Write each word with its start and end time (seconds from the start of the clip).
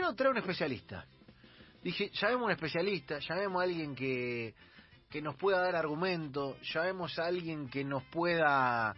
quiero 0.00 0.14
traer 0.14 0.30
un 0.30 0.38
especialista. 0.38 1.04
Dije, 1.82 2.10
llamemos 2.14 2.44
a 2.44 2.46
un 2.46 2.50
especialista, 2.52 3.18
llamemos 3.18 3.60
a 3.60 3.64
alguien 3.64 3.94
que, 3.94 4.54
que 5.10 5.20
nos 5.20 5.36
pueda 5.36 5.60
dar 5.60 5.76
argumento, 5.76 6.56
llamemos 6.62 7.18
a 7.18 7.26
alguien 7.26 7.68
que 7.68 7.84
nos 7.84 8.02
pueda 8.04 8.94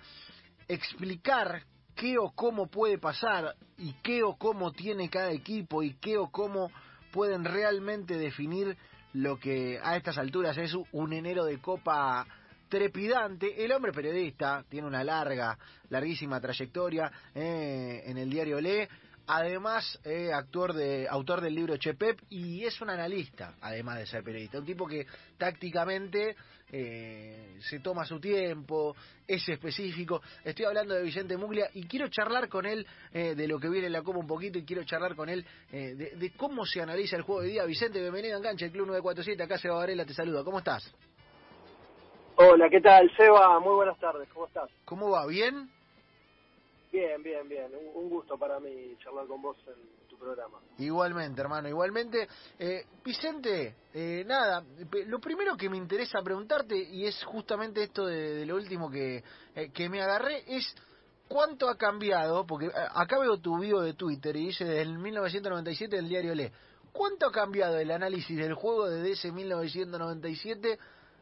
explicar 0.69 1.65
qué 1.97 2.19
o 2.19 2.31
cómo 2.31 2.69
puede 2.69 2.99
pasar 2.99 3.57
y 3.79 3.95
qué 3.95 4.23
o 4.23 4.37
cómo 4.37 4.71
tiene 4.71 5.11
cada 5.11 5.33
equipo 5.33 5.83
y 5.83 5.95
qué 5.95 6.19
o 6.19 6.31
cómo 6.31 6.71
pueden 7.11 7.45
realmente 7.45 8.17
definir 8.17 8.77
lo 9.13 9.41
que 9.41 9.81
a 9.83 9.97
estas 9.97 10.19
alturas 10.19 10.57
es 10.57 10.73
un 10.93 11.13
enero 11.13 11.45
de 11.45 11.59
copa 11.59 12.25
trepidante. 12.69 13.65
El 13.65 13.73
hombre 13.73 13.93
periodista 13.93 14.65
tiene 14.69 14.87
una 14.87 15.03
larga, 15.03 15.59
larguísima 15.89 16.41
trayectoria 16.41 17.11
eh, 17.35 18.05
en 18.07 18.19
el 18.19 18.31
diario 18.31 18.61
Le. 18.61 18.89
Además, 19.27 20.01
eh, 20.05 20.33
actor 20.33 20.73
de, 20.73 21.07
autor 21.09 21.41
del 21.41 21.55
libro 21.55 21.77
Chepep 21.77 22.19
y 22.29 22.65
es 22.65 22.81
un 22.81 22.91
analista, 22.91 23.55
además 23.61 23.99
de 23.99 24.07
ser 24.07 24.25
periodista. 24.25 24.59
Un 24.59 24.67
tipo 24.67 24.87
que 24.87 25.07
tácticamente 25.39 26.35
eh, 26.73 27.57
se 27.61 27.79
toma 27.79 28.05
su 28.05 28.19
tiempo, 28.19 28.97
es 29.27 29.49
específico. 29.49 30.21
Estoy 30.45 30.65
hablando 30.65 30.95
de 30.95 31.03
Vicente 31.03 31.37
Muglia 31.37 31.69
y 31.73 31.87
quiero 31.87 32.09
charlar 32.09 32.49
con 32.49 32.67
él 32.67 32.85
eh, 33.13 33.37
de 33.37 33.47
lo 33.47 33.61
que 33.61 33.69
viene 33.69 33.87
en 33.87 33.93
la 33.93 34.03
Copa 34.03 34.19
un 34.19 34.27
poquito 34.27 34.59
y 34.59 34.65
quiero 34.65 34.83
charlar 34.85 35.15
con 35.15 35.29
él 35.29 35.47
de, 35.71 35.95
de, 35.95 36.33
cómo 36.37 36.67
se 36.67 36.83
analiza 36.83 37.17
el 37.17 37.23
juego 37.23 37.43
de 37.43 37.49
día. 37.49 37.65
Vicente, 37.65 38.01
bienvenido 38.01 38.35
a 38.35 38.39
Enganche, 38.39 38.67
el 38.67 38.73
Club 38.73 38.89
947. 38.89 39.41
Acá 39.43 39.57
Seba 39.57 39.77
Varela 39.77 40.05
te 40.05 40.15
saluda. 40.15 40.43
¿Cómo 40.43 40.59
estás? 40.59 40.93
Hola, 42.37 42.69
¿qué 42.69 42.81
tal, 42.81 43.09
Seba? 43.17 43.61
Muy 43.61 43.75
buenas 43.75 43.99
tardes. 44.01 44.29
¿Cómo 44.33 44.47
estás? 44.47 44.69
¿Cómo 44.85 45.11
va? 45.11 45.27
¿Bien? 45.27 45.71
Bien, 46.93 47.23
bien, 47.23 47.49
bien. 47.49 47.73
Un, 47.95 48.11
gusto 48.11 48.37
para 48.37 48.61
mí 48.61 48.95
charlar 49.03 49.27
con 49.27 49.41
vos 49.41 49.57
en 49.67 50.07
tu 50.09 50.19
programa. 50.19 50.61
Igualmente, 50.77 51.41
hermano, 51.41 51.67
igualmente. 51.67 52.29
Eh, 52.59 52.85
Vicente, 53.03 53.77
eh, 53.95 54.23
nada, 54.27 54.63
lo 55.07 55.19
primero 55.19 55.57
que 55.57 55.71
me 55.71 55.79
interesa 55.79 56.21
preguntarte, 56.23 56.77
y 56.77 57.07
es 57.07 57.25
justamente 57.25 57.83
esto 57.83 58.05
de, 58.05 58.45
lo 58.45 58.57
último 58.57 58.91
que, 58.91 59.25
eh, 59.55 59.71
que 59.73 59.89
me 59.89 60.03
agarré, 60.03 60.45
es 60.47 60.75
cuánto 61.29 61.71
ha 61.71 61.79
cambiado, 61.79 62.47
porque 62.47 62.71
acá 62.95 63.19
veo 63.19 63.39
tu 63.39 63.59
video 63.59 63.81
de 63.81 63.95
Twitter 63.95 64.37
y 64.37 64.49
dice 64.49 64.67
desde 64.67 64.83
el 64.83 64.99
1997 64.99 65.97
el 65.97 66.11
diario 66.11 66.35
Le. 66.35 66.53
¿Cuánto 66.93 67.27
ha 67.27 67.33
cambiado 67.33 67.79
el 67.79 67.91
análisis 67.91 68.37
del 68.37 68.53
juego 68.53 68.91
desde 68.91 69.13
ese 69.13 69.33
1997 69.33 70.79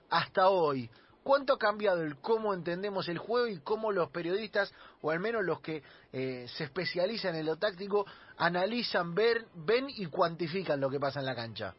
hasta 0.09 0.48
hoy? 0.48 0.91
¿Cuánto 1.22 1.54
ha 1.54 1.58
cambiado 1.58 2.02
el 2.02 2.16
cómo 2.16 2.54
entendemos 2.54 3.08
el 3.08 3.18
juego 3.18 3.46
y 3.46 3.60
cómo 3.60 3.92
los 3.92 4.10
periodistas, 4.10 4.74
o 5.02 5.10
al 5.10 5.20
menos 5.20 5.44
los 5.44 5.60
que 5.60 5.82
eh, 6.12 6.46
se 6.48 6.64
especializan 6.64 7.34
en 7.36 7.46
lo 7.46 7.56
táctico, 7.56 8.06
analizan, 8.38 9.14
ver, 9.14 9.44
ven 9.54 9.86
y 9.88 10.06
cuantifican 10.06 10.80
lo 10.80 10.88
que 10.88 10.98
pasa 10.98 11.20
en 11.20 11.26
la 11.26 11.34
cancha? 11.34 11.74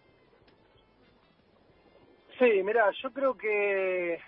Sí, 2.37 2.63
mira, 2.63 2.89
yo 3.01 3.11
creo 3.11 3.37
que 3.37 4.19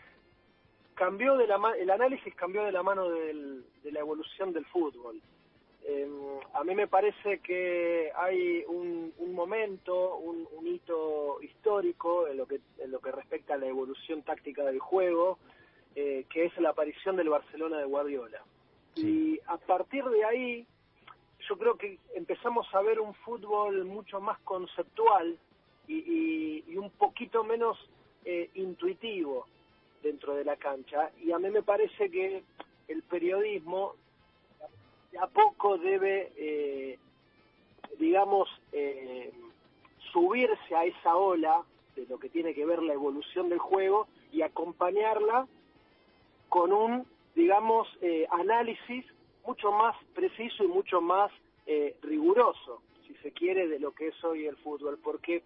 cambió 0.94 1.36
de 1.36 1.47
la 1.47 1.58
el 1.80 1.89
análisis 1.89 2.34
cambió 2.36 2.64
de 2.64 2.72
la 2.72 2.84
mano 2.84 3.09
del, 3.09 3.66
de 3.84 3.91
la 3.91 4.00
evolución 4.00 4.53
del 4.53 4.66
fútbol. 4.66 5.19
Eh, 5.86 6.08
a 6.53 6.64
mí 6.64 6.75
me 6.75 6.88
parece 6.88 7.39
que 7.39 8.11
hay 8.16 8.64
un, 8.67 9.11
momento, 9.34 10.16
un, 10.17 10.47
hito 10.66 11.41
histórico 11.41 12.28
en 12.28 12.38
lo 12.38 12.45
que 12.45 12.61
en 12.78 12.91
lo 12.91 13.00
que 13.00 13.11
respecta 13.11 13.33
la 13.58 13.68
evolución 13.68 14.22
táctica 14.23 14.64
del 14.64 14.80
juego, 14.80 15.38
eh, 15.96 16.26
que 16.30 16.46
es 16.46 16.58
la 16.58 16.70
aparición 16.70 17.16
del 17.16 17.30
Barcelona 17.30 17.78
de 17.78 17.86
Guardiola. 17.86 18.42
Y 18.96 19.40
a 19.48 19.58
partir 19.58 20.04
de 20.06 20.23
ahí, 20.23 20.68
yo 21.48 21.58
creo 21.58 21.78
que 21.78 21.98
empezamos 22.16 22.68
a 22.74 22.81
ver 22.81 23.00
un 23.00 23.14
fútbol 23.16 23.86
mucho 23.86 24.22
más 24.22 24.40
conceptual 24.40 25.38
y, 25.88 26.78
un 26.78 26.90
poquito 26.92 27.44
menos 27.44 27.78
eh, 28.26 28.50
intuitivo 28.56 29.46
dentro 30.02 30.36
de 30.36 30.44
la 30.44 30.56
cancha. 30.58 31.12
Y 31.22 31.31
a 31.31 31.40
mí 31.40 31.50
me 31.50 31.64
parece 31.64 32.09
que 32.09 32.44
el 32.88 33.03
periodismo 33.03 33.96
a 35.20 35.28
poco 35.28 35.78
debe, 35.78 36.31
eh, 36.35 36.97
digamos, 38.00 38.50
eh, 38.72 39.31
subirse 40.12 40.75
a 40.75 40.85
esa 40.85 41.16
ola 41.16 41.64
de 41.96 42.06
lo 42.08 42.20
que 42.20 42.30
tiene 42.30 42.54
que 42.54 42.66
ver 42.66 42.81
la 42.81 42.94
evolución 42.94 43.50
del 43.50 43.59
juego 43.59 44.08
y 44.31 44.42
acompañarla 44.42 45.48
con 46.50 46.72
un, 46.72 47.06
digamos, 47.36 47.88
eh, 48.02 48.28
análisis 48.31 49.06
mucho 49.46 49.72
más 49.72 49.96
preciso 50.14 50.64
y 50.64 50.68
mucho 50.68 51.02
más 51.02 51.32
riguroso, 52.02 52.82
si 53.08 53.16
se 53.16 53.32
quiere, 53.32 53.70
de 53.70 53.80
lo 53.80 53.94
que 53.94 54.09
es 54.09 54.24
hoy 54.26 54.46
el 54.46 54.58
fútbol, 54.58 55.00
porque 55.02 55.44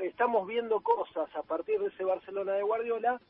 estamos 0.00 0.46
viendo 0.46 0.80
cosas 0.80 1.34
a 1.34 1.42
partir 1.42 1.80
de 1.80 1.88
ese 1.88 2.04
Barcelona 2.04 2.52
de 2.52 2.62
Guardiola 2.62 3.20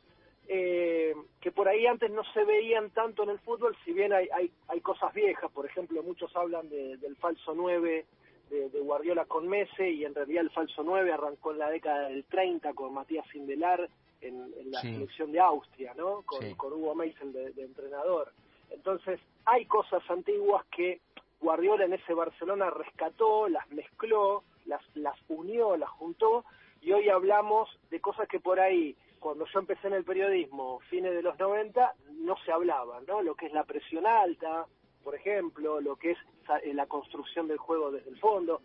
eh, 0.51 1.15
que 1.43 1.53
por 1.53 1.69
ahí 1.69 1.87
antes 1.87 2.11
no 2.11 2.25
se 2.33 2.43
veían 2.43 2.89
tanto 2.91 3.23
en 3.23 3.29
el 3.29 3.39
fútbol, 3.41 3.77
si 3.85 3.93
bien 3.93 4.15
hay, 4.15 4.29
hay, 4.35 4.51
hay 4.69 4.81
cosas 4.81 5.13
viejas, 5.13 5.51
por 5.53 5.67
ejemplo, 5.67 6.03
muchos 6.03 6.35
hablan 6.35 6.71
del 6.71 7.17
falso 7.17 7.53
9 7.55 8.07
de, 8.51 8.81
Guardiola 8.81 9.25
con 9.27 9.49
Messi 9.49 9.83
y 9.83 10.05
en 10.05 10.15
realidad 10.15 10.43
el 10.43 10.51
falso 10.51 10.83
9 10.83 11.13
arrancó 11.13 11.53
en 11.53 11.59
la 11.59 11.71
década 11.71 12.09
del 12.09 12.25
30 12.25 12.73
con 12.75 12.95
Matías 12.95 13.27
Sindelar 13.33 13.89
en, 14.21 14.53
la 14.71 14.81
selección 14.81 15.33
de 15.33 15.41
Austria, 15.41 15.95
¿no? 15.95 16.23
Con, 16.23 16.73
Hugo 16.73 16.95
Meisel 16.95 17.33
de, 17.33 17.53
de 17.53 17.65
entrenador. 17.65 18.33
Entonces, 18.71 19.21
hay 19.45 19.65
cosas 19.67 20.03
antiguas 20.11 20.65
que 20.67 21.01
Guardiola 21.41 21.85
en 21.85 21.93
ese 21.95 22.15
Barcelona 22.15 22.71
rescató, 22.71 23.49
las 23.49 23.71
mezcló, 23.71 24.43
las, 24.67 24.83
las 24.95 25.17
unió, 25.29 25.77
las 25.77 25.91
juntó, 25.91 26.45
y 26.81 26.93
hoy 26.93 27.09
hablamos 27.09 27.69
de 27.91 28.01
cosas 28.01 28.29
que 28.29 28.41
por 28.41 28.61
ahí 28.61 28.97
cuando 29.19 29.47
yo 29.47 29.59
empecé 29.59 29.89
en 29.89 29.95
el 29.95 30.05
periodismo, 30.05 30.81
fines 30.91 31.13
de 31.13 31.23
los 31.23 31.39
90, 31.39 31.95
no 32.21 32.37
se 32.45 32.53
hablaba, 32.53 33.01
¿no? 33.07 33.23
Lo 33.23 33.35
que 33.35 33.47
es 33.47 33.53
la 33.53 33.65
presión 33.65 34.07
alta, 34.07 34.67
por 35.05 35.15
ejemplo, 35.15 35.81
lo 35.81 35.97
que 35.97 36.13
es 36.13 36.19
eh, 36.65 36.75
la 36.75 36.87
construcción 36.87 37.49
del 37.49 37.59
juego 37.59 37.91
desde 37.91 38.11
el 38.11 38.19
fondo. 38.19 38.61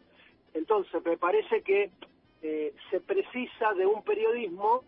Entonces, 0.53 1.03
me 1.05 1.17
parece 1.17 1.61
que 1.61 1.91
eh, 2.41 2.73
se 2.89 2.99
precisa 2.99 3.73
de 3.73 3.85
un 3.85 4.03
periodismo 4.03 4.83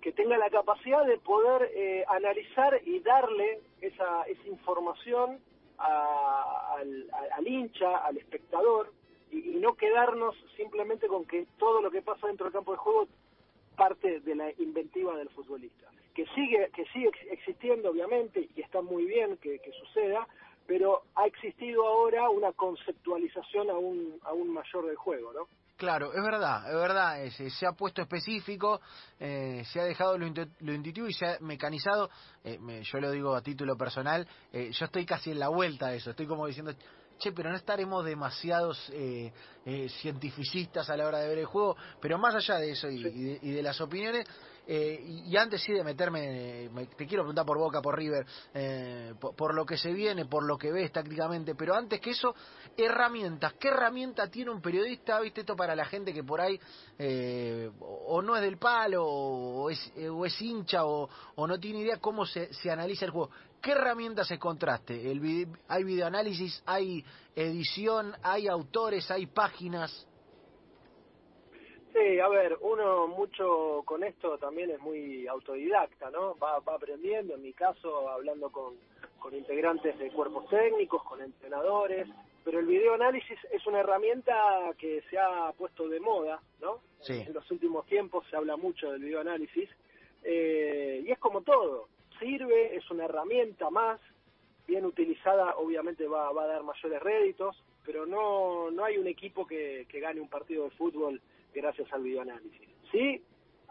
que 0.00 0.12
tenga 0.12 0.36
la 0.38 0.50
capacidad 0.50 1.04
de 1.04 1.18
poder 1.18 1.70
eh, 1.74 2.04
analizar 2.08 2.80
y 2.84 3.00
darle 3.00 3.60
esa, 3.80 4.22
esa 4.24 4.48
información 4.48 5.40
al, 5.78 7.46
hincha, 7.46 7.98
al 7.98 8.16
espectador, 8.16 8.92
y, 9.30 9.50
y 9.50 9.54
no 9.56 9.74
quedarnos 9.74 10.34
simplemente 10.56 11.06
con 11.06 11.26
que 11.26 11.46
todo 11.58 11.82
lo 11.82 11.90
que 11.90 12.02
pasa 12.02 12.28
dentro 12.28 12.44
del 12.44 12.52
campo 12.52 12.72
de 12.72 12.78
juego 12.78 13.08
parte 13.76 14.20
de 14.20 14.34
la 14.34 14.50
inventiva 14.58 15.16
del 15.16 15.28
futbolista, 15.28 15.86
que 16.14 16.26
sigue, 16.34 16.70
que 16.74 16.84
sigue 16.86 17.10
existiendo 17.30 17.90
obviamente 17.90 18.48
y 18.56 18.62
está 18.62 18.80
muy 18.80 19.04
bien 19.04 19.36
que, 19.36 19.60
suceda, 19.78 20.26
pero 20.66 21.02
ha 21.14 21.26
existido 21.26 21.86
ahora 21.86 22.28
una 22.30 22.52
conceptualización 22.52 23.70
aún, 23.70 24.18
aún 24.22 24.52
mayor 24.52 24.86
del 24.86 24.96
juego, 24.96 25.32
¿no? 25.32 25.48
Claro, 25.76 26.14
es 26.14 26.22
verdad, 26.22 26.70
es 26.70 26.74
verdad, 26.74 27.28
se 27.28 27.66
ha 27.66 27.72
puesto 27.72 28.00
específico, 28.00 28.80
eh, 29.20 29.62
se 29.66 29.78
ha 29.78 29.84
dejado 29.84 30.16
lo, 30.16 30.26
intuitivo 30.26 31.06
y 31.06 31.12
se 31.12 31.26
ha 31.26 31.36
mecanizado, 31.40 32.08
eh, 32.44 32.58
yo 32.82 32.98
lo 32.98 33.10
digo 33.10 33.34
a 33.34 33.42
título 33.42 33.76
personal, 33.76 34.26
eh, 34.54 34.70
yo 34.72 34.86
estoy 34.86 35.04
casi 35.04 35.32
en 35.32 35.38
la 35.38 35.48
vuelta 35.48 35.88
de 35.88 35.98
eso, 35.98 36.10
estoy 36.10 36.26
como 36.26 36.46
diciendo, 36.46 36.72
che, 37.18 37.32
pero 37.32 37.50
no 37.50 37.56
estaremos 37.56 38.04
demasiados 38.04 38.90
eh, 38.92 39.32
eh, 39.64 39.88
cientificistas 40.00 40.88
a 40.90 40.96
la 40.96 41.06
hora 41.06 41.18
de 41.18 41.28
ver 41.28 41.38
el 41.38 41.46
juego, 41.46 41.76
pero 42.00 42.18
más 42.18 42.34
allá 42.34 42.58
de 42.58 42.70
eso 42.70 42.88
y, 42.88 43.02
de, 43.02 43.62
las 43.62 43.80
opiniones, 43.80 44.26
eh, 44.66 45.00
y, 45.26 45.36
antes 45.36 45.62
sí 45.62 45.72
de 45.72 45.84
meterme, 45.84 46.68
te 46.96 47.06
quiero 47.06 47.22
preguntar 47.22 47.46
por 47.46 47.58
Boca, 47.58 47.80
por 47.80 47.96
River, 47.96 48.26
por, 49.18 49.54
lo 49.54 49.64
que 49.64 49.76
se 49.78 49.92
viene, 49.92 50.26
por 50.26 50.44
lo 50.44 50.58
que 50.58 50.72
ves 50.72 50.92
tácticamente, 50.92 51.54
pero 51.54 51.74
antes 51.74 52.00
que 52.00 52.10
eso, 52.10 52.34
herramientas, 52.76 53.54
¿qué 53.54 53.68
herramienta 53.68 54.28
tiene 54.28 54.50
un 54.50 54.60
periodista, 54.60 55.20
viste 55.20 55.40
esto 55.40 55.56
para 55.56 55.74
la 55.76 55.84
gente 55.84 56.12
que 56.12 56.24
por 56.24 56.40
ahí 56.40 56.60
o 57.80 58.22
no 58.22 58.36
es 58.36 58.42
del 58.42 58.58
palo, 58.58 59.06
o 59.06 59.70
es, 59.70 59.92
o 60.10 60.26
es 60.26 60.40
hincha, 60.42 60.84
o, 60.84 61.08
o, 61.36 61.46
no 61.46 61.58
tiene 61.60 61.80
idea 61.80 61.98
cómo 61.98 62.26
se, 62.26 62.52
se 62.52 62.70
analiza 62.70 63.04
el 63.04 63.12
juego? 63.12 63.30
¿Qué 63.66 63.72
herramientas 63.72 64.30
encontraste? 64.30 65.10
El 65.10 65.48
¿Hay 65.66 65.82
videoanálisis, 65.82 66.62
hay 66.66 67.04
edición, 67.34 68.12
hay 68.22 68.46
autores, 68.46 69.10
hay 69.10 69.26
páginas? 69.26 70.06
Sí, 71.92 72.20
a 72.20 72.28
ver, 72.28 72.56
uno 72.60 73.08
mucho 73.08 73.82
con 73.84 74.04
esto 74.04 74.38
también 74.38 74.70
es 74.70 74.78
muy 74.78 75.26
autodidacta, 75.26 76.12
¿no? 76.12 76.36
Va, 76.36 76.58
aprendiendo, 76.58 77.34
en 77.34 77.42
mi 77.42 77.52
caso, 77.54 78.08
hablando 78.08 78.52
con, 78.52 78.74
con 79.18 79.34
integrantes 79.34 79.98
de 79.98 80.12
cuerpos 80.12 80.48
técnicos, 80.48 81.02
con 81.02 81.20
entrenadores, 81.20 82.06
pero 82.44 82.60
el 82.60 82.66
videoanálisis 82.66 83.36
es 83.50 83.66
una 83.66 83.80
herramienta 83.80 84.70
que 84.78 85.02
se 85.10 85.18
ha 85.18 85.52
puesto 85.58 85.88
de 85.88 85.98
moda, 85.98 86.40
¿no? 86.60 86.82
Sí. 87.00 87.14
En 87.26 87.32
los 87.32 87.50
últimos 87.50 87.84
tiempos 87.86 88.24
se 88.30 88.36
habla 88.36 88.56
mucho 88.56 88.92
del 88.92 89.02
videoanálisis, 89.02 89.68
eh, 90.22 91.02
y 91.04 91.10
es 91.10 91.18
como 91.18 91.40
todo, 91.40 91.88
sirve, 92.18 92.76
es 92.76 92.90
una 92.90 93.04
herramienta 93.04 93.70
más, 93.70 94.00
bien 94.66 94.84
utilizada 94.84 95.56
obviamente 95.56 96.06
va, 96.08 96.32
va 96.32 96.44
a 96.44 96.48
dar 96.48 96.62
mayores 96.62 97.02
réditos, 97.02 97.56
pero 97.84 98.04
no, 98.04 98.70
no 98.70 98.84
hay 98.84 98.98
un 98.98 99.06
equipo 99.06 99.46
que, 99.46 99.86
que 99.88 100.00
gane 100.00 100.20
un 100.20 100.28
partido 100.28 100.64
de 100.64 100.70
fútbol 100.70 101.20
gracias 101.54 101.92
al 101.92 102.02
videoanálisis. 102.02 102.68
Sí, 102.90 103.22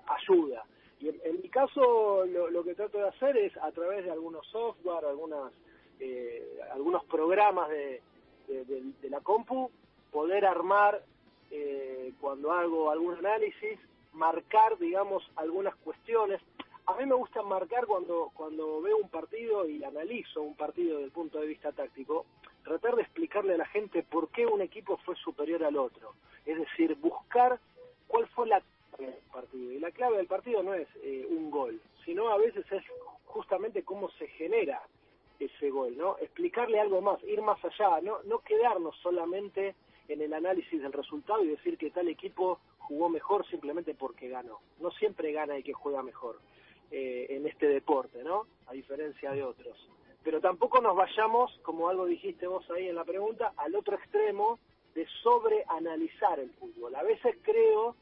ayuda. 0.08 0.66
Y 1.00 1.10
en, 1.10 1.42
mi 1.42 1.50
caso 1.50 2.26
lo, 2.26 2.50
lo, 2.50 2.64
que 2.64 2.74
trato 2.74 2.98
de 2.98 3.10
hacer 3.10 3.36
es 3.38 3.56
a 3.58 3.72
través 3.72 4.06
de 4.06 4.12
algunos 4.12 4.48
software, 4.48 5.06
algunas, 5.06 5.52
eh, 6.00 6.58
algunos 6.72 7.04
programas 7.06 7.70
de, 7.70 8.02
de, 8.48 9.10
la 9.10 9.20
compu, 9.22 9.70
poder 10.12 10.46
armar 10.46 11.04
eh, 11.52 12.14
cuando 12.22 12.52
hago 12.52 12.90
algún 12.90 13.16
análisis, 13.16 13.80
marcar, 14.14 14.78
digamos, 14.78 15.30
algunas 15.36 15.76
cuestiones. 15.76 16.42
A 16.88 16.94
mí 16.98 17.06
me 17.08 17.16
gusta 17.16 17.42
marcar 17.42 17.88
cuando, 17.88 18.32
cuando 18.36 18.80
veo 18.82 18.98
un 18.98 19.10
partido 19.10 19.68
y 19.68 19.84
analizo 19.84 20.44
un 20.44 20.56
partido 20.56 20.96
desde 20.96 21.06
el 21.06 21.12
punto 21.12 21.40
de 21.40 21.48
vista 21.48 21.72
táctico, 21.72 22.28
tratar 22.64 22.96
de 22.96 23.02
explicarle 23.02 23.56
a 23.56 23.58
la 23.58 23.66
gente 23.66 24.04
por 24.04 24.30
qué 24.30 24.46
un 24.46 24.62
equipo 24.62 24.98
fue 24.98 25.16
superior 25.16 25.64
al 25.64 25.78
otro. 25.78 26.14
Es 26.46 26.60
decir, 26.60 26.96
buscar 26.96 27.60
cuál 28.08 28.28
fue 28.28 28.48
la 28.48 28.62
clave 28.92 29.14
del 29.14 29.32
partido. 29.34 29.72
Y 29.72 29.80
la 29.80 29.90
clave 29.92 30.18
del 30.18 30.28
partido 30.28 30.62
no 30.62 30.76
es 30.76 30.88
eh, 30.98 31.26
un 31.28 31.50
gol, 31.50 31.82
sino 32.06 32.30
a 32.30 32.38
veces 32.38 32.64
es 32.72 32.84
justamente 33.26 33.82
cómo 33.84 34.12
se 34.12 34.28
genera 34.28 34.84
ese 35.40 35.72
gol, 35.72 35.98
¿no? 35.98 36.18
Explicarle 36.20 36.80
algo 36.80 37.02
más, 37.02 37.22
ir 37.24 37.42
más 37.42 37.58
allá, 37.66 38.00
no, 38.02 38.22
no 38.26 38.40
quedarnos 38.40 38.96
solamente 38.98 39.74
en 40.08 40.22
el 40.22 40.34
análisis 40.34 40.80
del 40.80 40.94
resultado 40.94 41.44
y 41.44 41.48
decir 41.48 41.80
que 41.80 41.90
tal 41.90 42.08
equipo 42.10 42.60
jugó 42.78 43.10
mejor 43.10 43.44
simplemente 43.48 43.96
porque 43.96 44.30
ganó. 44.30 44.60
No 44.80 44.92
siempre 44.92 45.32
gana 45.32 45.56
el 45.56 45.64
que 45.64 45.74
juega 45.74 46.04
mejor 46.04 46.40
eh, 46.92 47.28
en 47.30 47.48
este 47.48 47.68
deporte, 47.68 48.24
¿no? 48.24 48.48
A 48.68 48.74
diferencia 48.74 49.32
de 49.32 49.44
otros. 49.44 49.78
Pero 50.24 50.42
tampoco 50.42 50.82
nos 50.82 50.96
vayamos, 50.96 51.60
como 51.62 51.90
algo 51.90 52.06
dijiste 52.06 52.48
vos 52.48 52.70
ahí 52.72 52.88
en 52.88 52.96
la 52.96 53.06
pregunta, 53.06 53.54
al 53.58 53.76
otro 53.76 53.96
extremo 53.96 54.60
de 54.96 55.06
sobreanalizar 55.22 56.40
el 56.40 56.50
fútbol. 56.52 56.96
A 56.96 57.04
veces 57.04 57.36
creo 57.42 57.96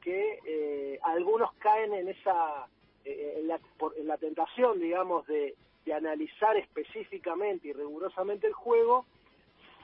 que 0.00 0.38
eh, 0.44 0.98
algunos 1.02 1.52
caen 1.54 1.94
en 1.94 2.08
esa 2.08 2.66
eh, 3.04 3.36
en, 3.38 3.48
la, 3.48 3.60
en 3.96 4.06
la 4.06 4.18
tentación, 4.18 4.78
digamos, 4.78 5.26
de 5.26 5.54
de 5.84 5.94
analizar 5.94 6.56
específicamente 6.56 7.68
y 7.68 7.72
rigurosamente 7.72 8.46
el 8.46 8.52
juego, 8.52 9.06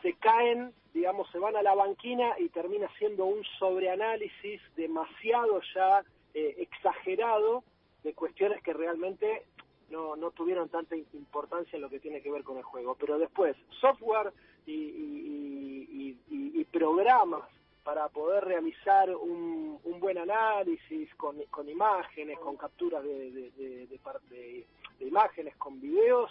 se 0.02 0.14
caen, 0.14 0.72
digamos, 0.92 1.28
se 1.30 1.38
van 1.38 1.56
a 1.56 1.62
la 1.62 1.74
banquina 1.74 2.34
y 2.38 2.48
termina 2.48 2.88
siendo 2.98 3.24
un 3.24 3.42
sobreanálisis 3.58 4.60
demasiado 4.76 5.60
ya 5.74 6.04
eh, 6.34 6.56
exagerado 6.58 7.64
de 8.06 8.14
cuestiones 8.14 8.62
que 8.62 8.72
realmente 8.72 9.46
no, 9.90 10.14
no 10.14 10.30
tuvieron 10.30 10.68
tanta 10.68 10.94
importancia 10.94 11.76
en 11.76 11.82
lo 11.82 11.90
que 11.90 11.98
tiene 11.98 12.22
que 12.22 12.30
ver 12.30 12.44
con 12.44 12.56
el 12.56 12.62
juego. 12.62 12.94
Pero 12.94 13.18
después, 13.18 13.56
software 13.80 14.32
y, 14.64 14.72
y, 14.72 16.18
y, 16.30 16.64
programas 16.72 17.48
para 17.82 18.08
poder 18.08 18.44
realizar 18.44 19.08
un, 19.10 19.80
un 19.82 20.00
buen 20.00 20.18
análisis 20.18 21.12
con, 21.16 21.42
con, 21.50 21.68
imágenes, 21.68 22.38
con 22.38 22.56
capturas 22.56 23.02
de, 23.02 23.30
de, 23.30 23.50
de, 23.52 23.86
de, 23.86 24.66
de 24.98 25.06
imágenes, 25.06 25.56
con 25.56 25.80
videos, 25.80 26.30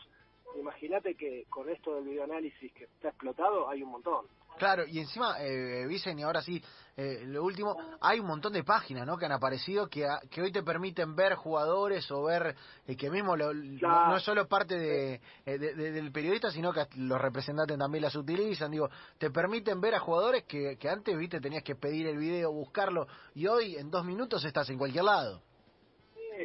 imagínate 0.57 1.16
que 1.16 1.46
con 1.50 1.69
esto 1.69 1.96
del 1.96 2.06
videoanálisis 2.06 2.72
que 2.74 2.86
está 2.86 3.10
explotado 3.10 3.69
hay 3.69 3.84
un 3.84 3.92
montón. 3.92 4.25
Claro, 4.57 4.86
y 4.88 5.00
encima, 5.00 5.36
eh, 5.42 5.86
Vicen, 5.86 6.18
y 6.18 6.24
ahora 6.24 6.42
sí, 6.42 6.63
eh, 6.96 7.24
lo 7.25 7.44
último, 7.44 7.75
hay 8.00 8.22
un 8.22 8.28
montón 8.28 8.54
de 8.54 8.63
páginas 8.63 9.06
¿no? 9.06 9.18
que 9.18 9.25
han 9.25 9.34
aparecido 9.34 9.90
que, 9.90 10.07
que 10.31 10.42
hoy 10.42 10.52
te 10.52 10.63
permiten 10.63 11.13
ver 11.13 11.36
jugadores 11.36 12.10
o 12.10 12.24
ver 12.24 12.56
eh, 12.88 12.96
que 12.96 13.10
mismo 13.10 13.36
lo, 13.36 13.54
no, 13.54 14.16
es 14.16 14.24
solo 14.24 14.48
parte 14.48 14.78
de, 14.78 15.22
eh, 15.46 15.57
del 15.57 16.10
periodista, 16.13 16.52
sino 16.52 16.72
que 16.72 16.86
los 16.96 17.19
representantes 17.19 17.78
también 17.78 18.04
las 18.04 18.16
utilizan. 18.16 18.72
Digo, 18.72 18.90
te 19.18 19.30
permiten 19.30 19.81
ver 19.81 19.96
a 19.96 20.00
jugadores 20.00 20.44
que, 20.44 20.78
que 20.78 20.88
antes, 20.88 21.18
viste, 21.18 21.42
tenías 21.42 21.63
que 21.63 21.75
pedir 21.75 22.08
el 22.08 22.18
video, 22.18 22.54
buscarlo, 22.54 23.08
y 23.34 23.48
hoy 23.48 23.75
en 23.75 23.92
dos 23.92 24.06
minutos 24.06 24.46
estás 24.46 24.69
en 24.69 24.78
cualquier 24.78 25.04
lado. 25.04 25.42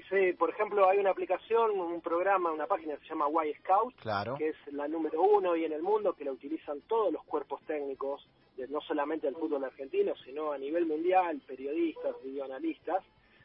Sí, 0.09 0.33
por 0.35 0.51
ejemplo, 0.51 0.89
hay 0.89 0.99
una 0.99 1.11
aplicación, 1.11 1.79
un 1.79 2.01
programa, 2.01 2.53
una 2.53 2.67
página 2.67 2.97
que 2.97 3.03
se 3.03 3.09
llama 3.09 3.27
Y 3.47 3.55
Scout, 3.55 3.95
que 4.39 4.49
es 4.49 4.57
la 4.73 4.87
número 4.87 5.23
uno 5.23 5.51
hoy 5.51 5.65
en 5.65 5.73
el 5.73 5.83
mundo, 5.83 6.13
que 6.15 6.25
la 6.25 6.33
utilizan 6.33 6.81
todos 6.83 7.13
los 7.13 7.25
cuerpos 7.25 7.61
técnicos, 7.67 8.27
de, 8.57 8.69
no 8.69 8.81
solamente 8.81 9.27
del 9.27 9.37
fútbol 9.37 9.65
argentino, 9.65 10.15
sino 10.25 10.53
a 10.53 10.59
nivel 10.59 10.87
mundial, 10.87 11.41
periodistas, 11.47 12.15
videoanalistas, 12.23 13.03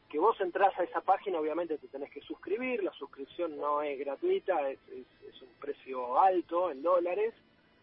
que 0.09 0.19
vos 0.19 0.39
entras 0.39 0.77
a 0.80 0.83
esa 0.83 1.01
página, 1.01 1.39
obviamente 1.39 1.77
te 1.77 1.88
tenés 1.88 2.12
que 2.12 2.21
suscribir, 2.21 2.83
la 2.83 2.94
suscripción 2.94 3.57
no 3.57 3.81
es 3.81 3.97
gratuita, 3.97 4.69
es, 4.69 4.80
es 4.88 5.42
un 5.42 5.50
precio 5.59 6.19
alto 6.19 6.69
en 6.69 6.83
dólares, 6.83 7.33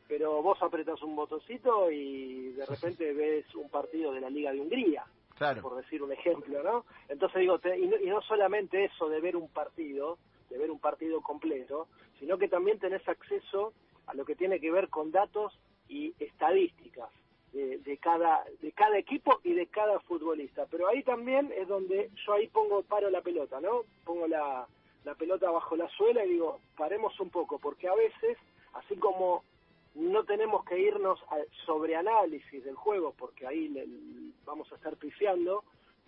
pero 0.06 0.40
vos 0.42 0.62
apretas 0.62 1.02
un 1.02 1.16
botoncito 1.16 1.90
y 1.90 2.52
de 2.52 2.66
repente 2.66 3.12
ves 3.12 3.52
un 3.54 3.68
partido 3.68 4.12
de 4.12 4.20
la 4.20 4.30
Liga 4.30 4.52
de 4.52 4.60
Hungría 4.60 5.04
por 5.60 5.76
decir 5.76 6.02
un 6.02 6.12
ejemplo, 6.12 6.62
¿no? 6.62 6.84
Entonces 7.08 7.40
digo, 7.40 7.58
y, 7.76 8.06
no, 8.06 8.22
solamente 8.22 8.84
eso 8.84 9.08
de 9.08 9.20
ver 9.20 9.36
un 9.36 9.48
partido, 9.48 10.18
de 10.50 10.58
ver 10.58 10.70
un 10.70 10.78
partido 10.78 11.20
completo, 11.20 11.88
sino 12.18 12.38
que 12.38 12.48
también 12.48 12.78
tenés 12.78 13.06
acceso 13.08 13.72
a 14.06 14.14
lo 14.14 14.24
que 14.24 14.36
tiene 14.36 14.60
que 14.60 14.70
ver 14.70 14.88
con 14.88 15.10
datos 15.10 15.58
y 15.88 16.14
estadísticas 16.18 17.10
de, 17.52 17.98
cada 18.00 18.44
de 18.62 18.72
cada 18.72 18.96
equipo 18.96 19.40
y 19.44 19.52
de 19.52 19.66
cada 19.66 20.00
futbolista. 20.00 20.66
Pero 20.70 20.88
ahí 20.88 21.02
también 21.02 21.52
es 21.56 21.68
donde 21.68 22.10
yo 22.26 22.32
ahí 22.32 22.46
pongo 22.48 22.82
paro 22.82 23.10
la 23.10 23.20
pelota, 23.20 23.60
¿no? 23.60 23.82
Pongo 24.04 24.26
la, 24.26 24.66
la 25.04 25.14
pelota 25.14 25.50
bajo 25.50 25.76
la 25.76 25.88
suela 25.90 26.24
y 26.24 26.30
digo, 26.30 26.60
paremos 26.76 27.18
un 27.20 27.30
poco, 27.30 27.58
porque 27.58 27.88
a 27.88 27.94
veces, 27.94 28.38
así 28.74 28.96
como 28.96 29.44
no 29.94 30.24
tenemos 30.24 30.64
que 30.64 30.78
irnos 30.78 31.20
al 31.28 31.46
sobreanálisis 31.66 32.64
del 32.64 32.74
juego, 32.74 33.14
porque 33.18 33.46
ahí 33.46 33.68
vamos 34.44 34.70
a 34.72 34.76
estar 34.76 34.96
pifiando, 34.96 35.64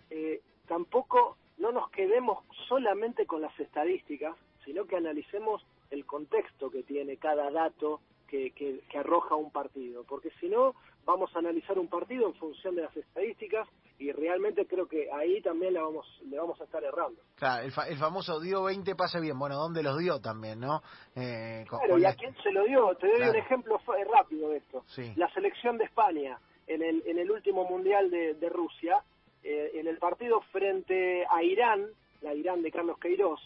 eh, 0.09 0.41
tampoco 0.67 1.37
no 1.57 1.71
nos 1.71 1.89
quedemos 1.91 2.43
solamente 2.67 3.25
con 3.25 3.41
las 3.41 3.57
estadísticas, 3.59 4.35
sino 4.63 4.85
que 4.85 4.97
analicemos 4.97 5.65
el 5.91 6.05
contexto 6.05 6.69
que 6.69 6.83
tiene 6.83 7.17
cada 7.17 7.51
dato 7.51 8.01
que, 8.27 8.51
que, 8.51 8.97
arroja 8.97 9.35
un 9.35 9.51
partido, 9.51 10.03
porque 10.03 10.29
si 10.41 10.49
no, 10.49 10.73
vamos 11.05 11.33
a 11.35 11.39
analizar 11.39 11.77
un 11.77 11.87
partido 11.87 12.27
en 12.27 12.33
función 12.33 12.75
de 12.75 12.81
las 12.81 12.97
estadísticas 12.97 13.67
y 13.97 14.11
realmente 14.11 14.65
creo 14.65 14.87
que 14.87 15.09
ahí 15.11 15.41
también 15.41 15.73
le 15.73 15.81
vamos, 15.81 16.05
le 16.25 16.37
vamos 16.37 16.59
a 16.59 16.65
estar 16.65 16.83
errando. 16.83 17.21
Claro, 17.35 17.63
el, 17.63 17.97
famoso 17.97 18.41
dio 18.41 18.63
20 18.63 18.95
pase 18.95 19.21
bien, 19.21 19.37
bueno, 19.39 19.55
¿dónde 19.55 19.83
los 19.83 19.97
dio 19.97 20.19
también, 20.19 20.59
no? 20.59 20.81
Eh, 21.15 21.63
claro, 21.69 21.97
¿y 21.97 22.05
a 22.05 22.15
quién 22.15 22.35
se 22.43 22.51
lo 22.51 22.65
dio? 22.65 22.93
Te 22.95 23.07
doy 23.07 23.29
un 23.29 23.35
ejemplo 23.35 23.79
rápido 24.11 24.49
de 24.49 24.57
esto. 24.57 24.83
La 25.15 25.29
selección 25.33 25.77
de 25.77 25.85
España 25.85 26.39
en 26.67 26.81
el, 26.81 27.03
en 27.05 27.19
el 27.19 27.31
último 27.31 27.65
Mundial 27.65 28.09
de, 28.09 28.33
de 28.35 28.49
Rusia, 28.49 29.03
eh, 29.43 29.71
en 29.75 29.87
el 29.87 29.97
partido 29.97 30.41
frente 30.51 31.25
a 31.29 31.43
Irán, 31.43 31.87
la 32.21 32.33
Irán 32.33 32.61
de 32.61 32.71
Carlos 32.71 32.97
Queiroz, 32.99 33.39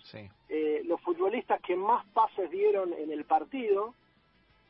eh, 0.48 0.82
los 0.86 1.02
futbolistas 1.02 1.62
que 1.62 1.76
más 1.76 2.06
pases 2.14 2.50
dieron 2.50 2.94
en 2.94 3.12
el 3.12 3.26
partido, 3.26 3.94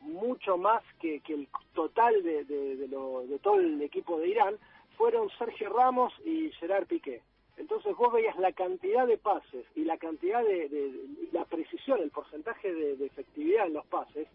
mucho 0.02 0.58
más 0.58 0.82
que, 1.00 1.20
que 1.20 1.34
el 1.34 1.48
total 1.74 2.24
de, 2.24 2.46
de, 2.46 2.76
de, 2.78 2.88
lo, 2.88 3.26
de 3.28 3.38
todo 3.40 3.60
el 3.60 3.82
equipo 3.82 4.20
de 4.20 4.30
Irán, 4.30 4.58
fueron 4.98 5.30
Sergio 5.38 5.70
Ramos 5.70 6.14
y 6.26 6.52
Gerard 6.60 6.86
Piqué. 6.88 7.22
Entonces 7.60 7.96
vos 7.96 8.12
veías 8.14 8.38
la 8.38 8.54
cantidad 8.54 9.06
de 9.06 9.18
pases 9.18 9.66
y 9.76 9.84
la 9.84 9.98
cantidad 9.98 10.42
de, 10.44 10.92
la 11.34 11.44
precisión, 11.44 12.02
el 12.02 12.10
porcentaje 12.10 12.74
de, 12.74 13.06
efectividad 13.06 13.68
en 13.68 13.74
los 13.74 13.86
pases, 13.88 14.28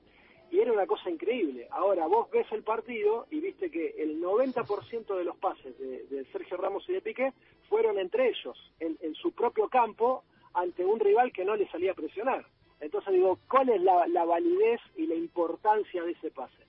y 0.51 0.61
era 0.61 0.73
una 0.73 0.87
cosa 0.87 1.11
increíble. 1.11 1.67
Ahora 1.71 2.07
vos 2.07 2.31
ves 2.31 2.47
el 2.53 2.63
partido 2.63 3.27
y 3.31 3.41
viste 3.41 3.71
que 3.71 3.95
el 3.99 4.21
90% 4.21 5.17
de 5.17 5.25
los 5.25 5.37
pases 5.37 5.79
de, 5.79 6.25
Sergio 6.33 6.57
Ramos 6.57 6.89
y 6.89 6.93
de 6.93 7.01
Piqué 7.01 7.33
fueron 7.69 7.99
entre 7.99 8.29
ellos, 8.29 8.57
en, 8.81 9.15
su 9.15 9.33
propio 9.33 9.69
campo, 9.69 10.25
ante 10.53 10.85
un 10.85 11.01
rival 11.01 11.33
que 11.33 11.45
no 11.45 11.57
le 11.57 11.69
salía 11.71 11.93
a 11.93 11.95
presionar. 11.95 12.47
Entonces 12.81 13.15
digo, 13.15 13.39
¿cuál 13.49 13.71
es 13.71 13.81
la 13.81 14.25
validez 14.25 14.81
y 14.97 15.07
la 15.07 15.15
importancia 15.15 16.03
de 16.03 16.13
ese 16.13 16.31
pase? 16.31 16.65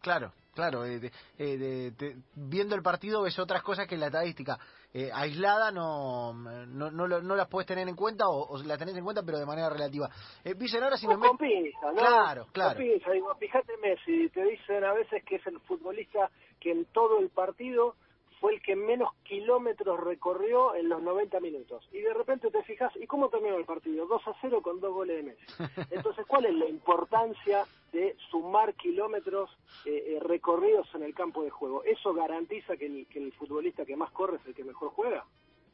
Claro, 0.00 0.32
claro. 0.56 0.84
Eh, 0.84 1.12
eh, 1.38 1.92
viendo 2.34 2.74
el 2.74 2.82
partido 2.82 3.22
ves 3.22 3.38
otras 3.38 3.62
cosas 3.62 3.86
que 3.86 3.96
la 3.96 4.06
estadística 4.06 4.58
eh, 4.92 5.10
aislada 5.12 5.70
no 5.70 6.32
no, 6.32 6.90
no, 6.90 7.06
no, 7.06 7.36
las 7.36 7.48
puedes 7.48 7.66
tener 7.66 7.86
en 7.86 7.94
cuenta 7.94 8.24
o, 8.28 8.56
las 8.64 8.78
tenés 8.78 8.96
en 8.96 9.04
cuenta 9.04 9.22
pero 9.22 9.38
de 9.38 9.44
manera 9.44 9.68
relativa. 9.68 10.08
Eh, 10.42 10.54
ahora 10.82 10.96
si 10.96 11.06
me... 11.06 11.18
Con 11.18 11.36
pinza, 11.36 11.92
¿no? 11.92 11.98
Claro, 11.98 12.46
claro. 12.50 12.76
Con 12.76 12.84
pinza. 12.84 13.10
Digo, 13.12 13.34
fíjate 13.36 13.76
Messi, 13.76 14.30
te 14.30 14.42
dicen 14.42 14.84
a 14.84 14.94
veces 14.94 15.22
que 15.24 15.36
es 15.36 15.46
el 15.46 15.60
futbolista 15.60 16.30
que 16.58 16.72
en 16.72 16.86
todo 16.86 17.20
el 17.20 17.28
partido 17.28 17.94
fue 18.40 18.54
el 18.54 18.62
que 18.62 18.76
menos 18.76 19.10
kilómetros 19.22 20.00
recorrió 20.00 20.74
en 20.74 20.88
los 20.88 21.02
90 21.02 21.40
minutos. 21.40 21.88
Y 21.92 22.00
de 22.00 22.12
repente 22.12 22.50
te 22.50 22.62
fijas, 22.62 22.92
¿y 22.96 23.06
cómo 23.06 23.28
terminó 23.28 23.56
el 23.56 23.64
partido? 23.64 24.06
2 24.06 24.28
a 24.28 24.34
0 24.40 24.60
con 24.62 24.80
dos 24.80 24.92
goles 24.92 25.16
de 25.16 25.22
Messi. 25.22 25.46
Entonces, 25.90 26.26
¿cuál 26.26 26.46
es 26.46 26.54
la 26.54 26.66
importancia 26.66 27.64
de 27.92 28.16
sumar 28.30 28.74
kilómetros 28.74 29.50
eh, 29.84 30.16
eh, 30.16 30.18
recorridos 30.20 30.86
en 30.94 31.02
el 31.02 31.14
campo 31.14 31.42
de 31.42 31.50
juego? 31.50 31.82
¿Eso 31.84 32.12
garantiza 32.12 32.76
que 32.76 32.86
el, 32.86 33.06
que 33.06 33.18
el 33.18 33.32
futbolista 33.32 33.84
que 33.84 33.96
más 33.96 34.10
corre 34.10 34.36
es 34.36 34.46
el 34.46 34.54
que 34.54 34.64
mejor 34.64 34.90
juega? 34.90 35.24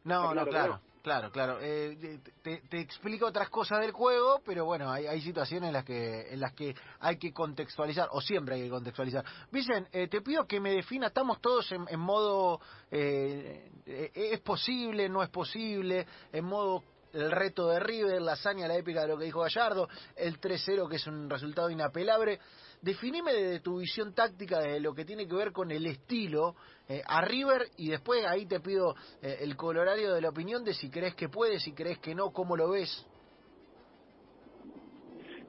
No, 0.04 0.35
no, 0.35 0.47
claro. 0.47 0.81
Claro, 1.02 1.32
claro. 1.32 1.59
Eh, 1.61 2.21
te, 2.42 2.80
explico 2.80 3.26
otras 3.26 3.49
cosas 3.50 3.80
del 3.80 3.90
juego, 3.90 4.40
pero 4.47 4.64
bueno, 4.64 4.88
hay, 4.88 5.06
hay, 5.06 5.21
situaciones 5.21 5.66
en 5.68 5.73
las 5.73 5.85
que 5.85 6.32
en 6.32 6.38
las 6.38 6.52
que 6.52 6.76
hay 7.00 7.18
que 7.18 7.32
contextualizar, 7.32 8.09
o 8.12 8.21
siempre 8.21 8.54
hay 8.54 8.62
que 8.62 8.71
contextualizar. 8.71 9.25
Vicen, 9.50 9.88
eh, 9.90 10.06
te 10.06 10.21
pido 10.21 10.47
que 10.47 10.61
me 10.61 10.71
defina, 10.71 11.09
estamos 11.09 11.40
todos 11.40 11.73
en, 11.73 11.99
modo, 11.99 12.61
eh, 12.92 13.68
¿es 13.85 14.40
posible, 14.40 15.09
no 15.09 15.25
es 15.25 15.28
posible? 15.28 16.06
En 16.32 16.44
modo 16.44 16.85
el 17.12 17.32
reto 17.32 17.68
de 17.68 17.80
River, 17.80 18.23
la 18.23 18.32
hazaña, 18.32 18.68
la 18.68 18.76
épica 18.76 19.02
de 19.02 19.09
lo 19.09 19.18
que 19.18 19.25
dijo 19.25 19.40
Gallardo, 19.40 19.88
el 20.14 20.40
3-0 20.40 20.88
que 20.88 20.97
es 20.97 21.06
un 21.09 21.28
resultado 21.28 21.68
inapelable. 21.68 22.38
Definime 22.82 23.32
de 23.32 23.60
tu 23.60 23.78
visión 23.78 24.12
táctica 24.12 24.58
de 24.58 24.80
lo 24.80 24.92
que 24.92 25.04
tiene 25.04 25.28
que 25.28 25.36
ver 25.36 25.52
con 25.52 25.70
el 25.70 25.86
estilo 25.86 26.56
eh, 26.88 27.00
a 27.06 27.24
River 27.24 27.68
y 27.76 27.90
después 27.90 28.26
ahí 28.26 28.44
te 28.44 28.58
pido 28.58 28.96
eh, 29.22 29.36
el 29.40 29.56
colorario 29.56 30.12
de 30.12 30.20
la 30.20 30.30
opinión 30.30 30.64
de 30.64 30.74
si 30.74 30.90
crees 30.90 31.14
que 31.14 31.28
puede, 31.28 31.60
si 31.60 31.72
crees 31.74 32.00
que 32.00 32.12
no, 32.12 32.32
cómo 32.32 32.56
lo 32.56 32.70
ves. 32.70 33.06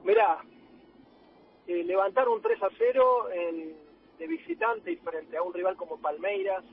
Mirá, 0.04 0.44
eh, 1.66 1.82
levantar 1.82 2.28
un 2.28 2.40
3 2.40 2.62
a 2.62 2.68
0 2.78 3.28
de 4.16 4.26
visitante 4.28 4.92
y 4.92 4.96
frente 4.98 5.36
a 5.36 5.42
un 5.42 5.52
rival 5.52 5.76
como 5.76 6.00
Palmeiras, 6.00 6.64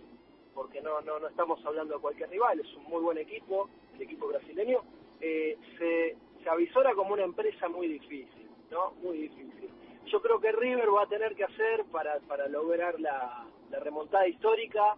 porque 0.53 0.79
no, 0.79 1.01
no, 1.01 1.17
no 1.17 1.27
estamos 1.27 1.59
hablando 1.65 1.95
de 1.95 2.01
cualquier 2.01 2.29
rival, 2.29 2.59
es 2.59 2.71
un 2.75 2.83
muy 2.83 3.01
buen 3.01 3.17
equipo, 3.17 3.67
el 3.95 4.03
equipo 4.03 4.27
brasileño, 4.27 4.83
se, 5.19 6.17
se 6.43 6.49
avisora 6.49 6.93
como 6.93 7.13
una 7.13 7.23
empresa 7.23 7.67
muy 7.67 7.87
difícil, 7.87 8.47
¿no? 8.69 8.91
Muy 9.01 9.17
difícil 9.17 9.71
yo 10.05 10.21
creo 10.21 10.39
que 10.39 10.51
River 10.51 10.93
va 10.93 11.03
a 11.03 11.07
tener 11.07 11.35
que 11.35 11.43
hacer 11.43 11.85
para, 11.91 12.19
para 12.21 12.47
lograr 12.47 12.99
la, 12.99 13.47
remontada 13.71 14.27
histórica 14.27 14.97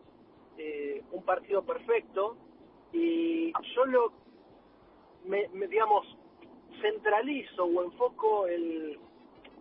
eh, 0.58 1.04
un 1.12 1.24
partido 1.24 1.64
perfecto 1.64 2.36
y 2.92 3.52
yo 3.76 3.86
lo, 3.86 4.12
me, 5.26 5.48
digamos, 5.68 6.06
centralizo 6.82 7.66
o 7.66 7.84
enfoco 7.84 8.48
el, 8.48 9.00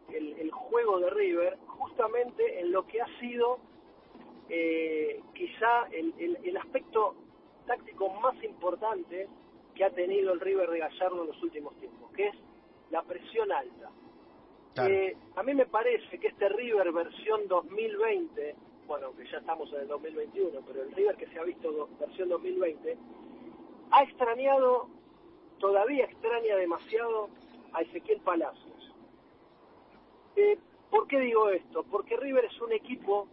el, 0.09 0.51
juego 0.51 0.99
de 0.99 1.11
River 1.11 1.59
justamente 1.67 2.61
en 2.61 2.73
lo 2.73 2.87
que 2.87 3.01
ha 3.01 3.21
sido 3.21 3.59
eh, 4.49 5.21
quizá 5.35 5.87
el, 5.91 6.15
el, 6.19 6.39
el, 6.43 6.57
aspecto 6.57 7.15
táctico 7.67 8.09
más 8.21 8.43
importante 8.43 9.29
que 9.75 9.85
ha 9.85 9.91
tenido 9.91 10.33
el 10.33 10.41
River 10.41 10.71
de 10.71 10.79
Gallardo 10.79 11.23
en 11.23 11.29
los 11.29 11.43
últimos 11.43 11.75
tiempos, 11.77 12.11
que 12.13 12.29
es 12.29 12.35
la 12.91 13.03
presión 13.03 13.51
alta. 13.53 13.91
Eh, 14.77 15.17
a 15.37 15.43
mí 15.43 15.55
me 15.55 15.67
parece 15.67 16.19
que 16.19 16.29
este 16.29 16.49
River 16.49 16.93
versión 16.93 17.47
2020, 17.47 18.55
bueno, 18.87 19.15
que 19.15 19.27
ya 19.27 19.39
estamos 19.39 19.71
en 19.75 19.81
el 19.81 19.89
2021, 19.89 20.61
pero 20.67 20.83
el 20.83 20.93
River 20.93 21.17
que 21.17 21.27
se 21.27 21.39
ha 21.39 21.45
visto 21.45 21.89
versión 22.01 22.31
2020, 22.31 22.97
ha 23.91 24.03
extrañado, 24.03 24.89
todavía 25.59 26.07
extraña 26.07 26.57
demasiado 26.57 27.29
a 27.75 27.83
Ezequiel 27.83 28.21
Palacios. 28.21 28.95
Eh, 30.37 30.59
¿Por 30.91 31.07
qué 31.07 31.21
digo 31.21 31.51
esto? 31.51 31.85
Porque 31.85 32.17
River 32.17 32.47
es 32.47 32.61
un 32.61 32.73
equipo, 32.73 33.29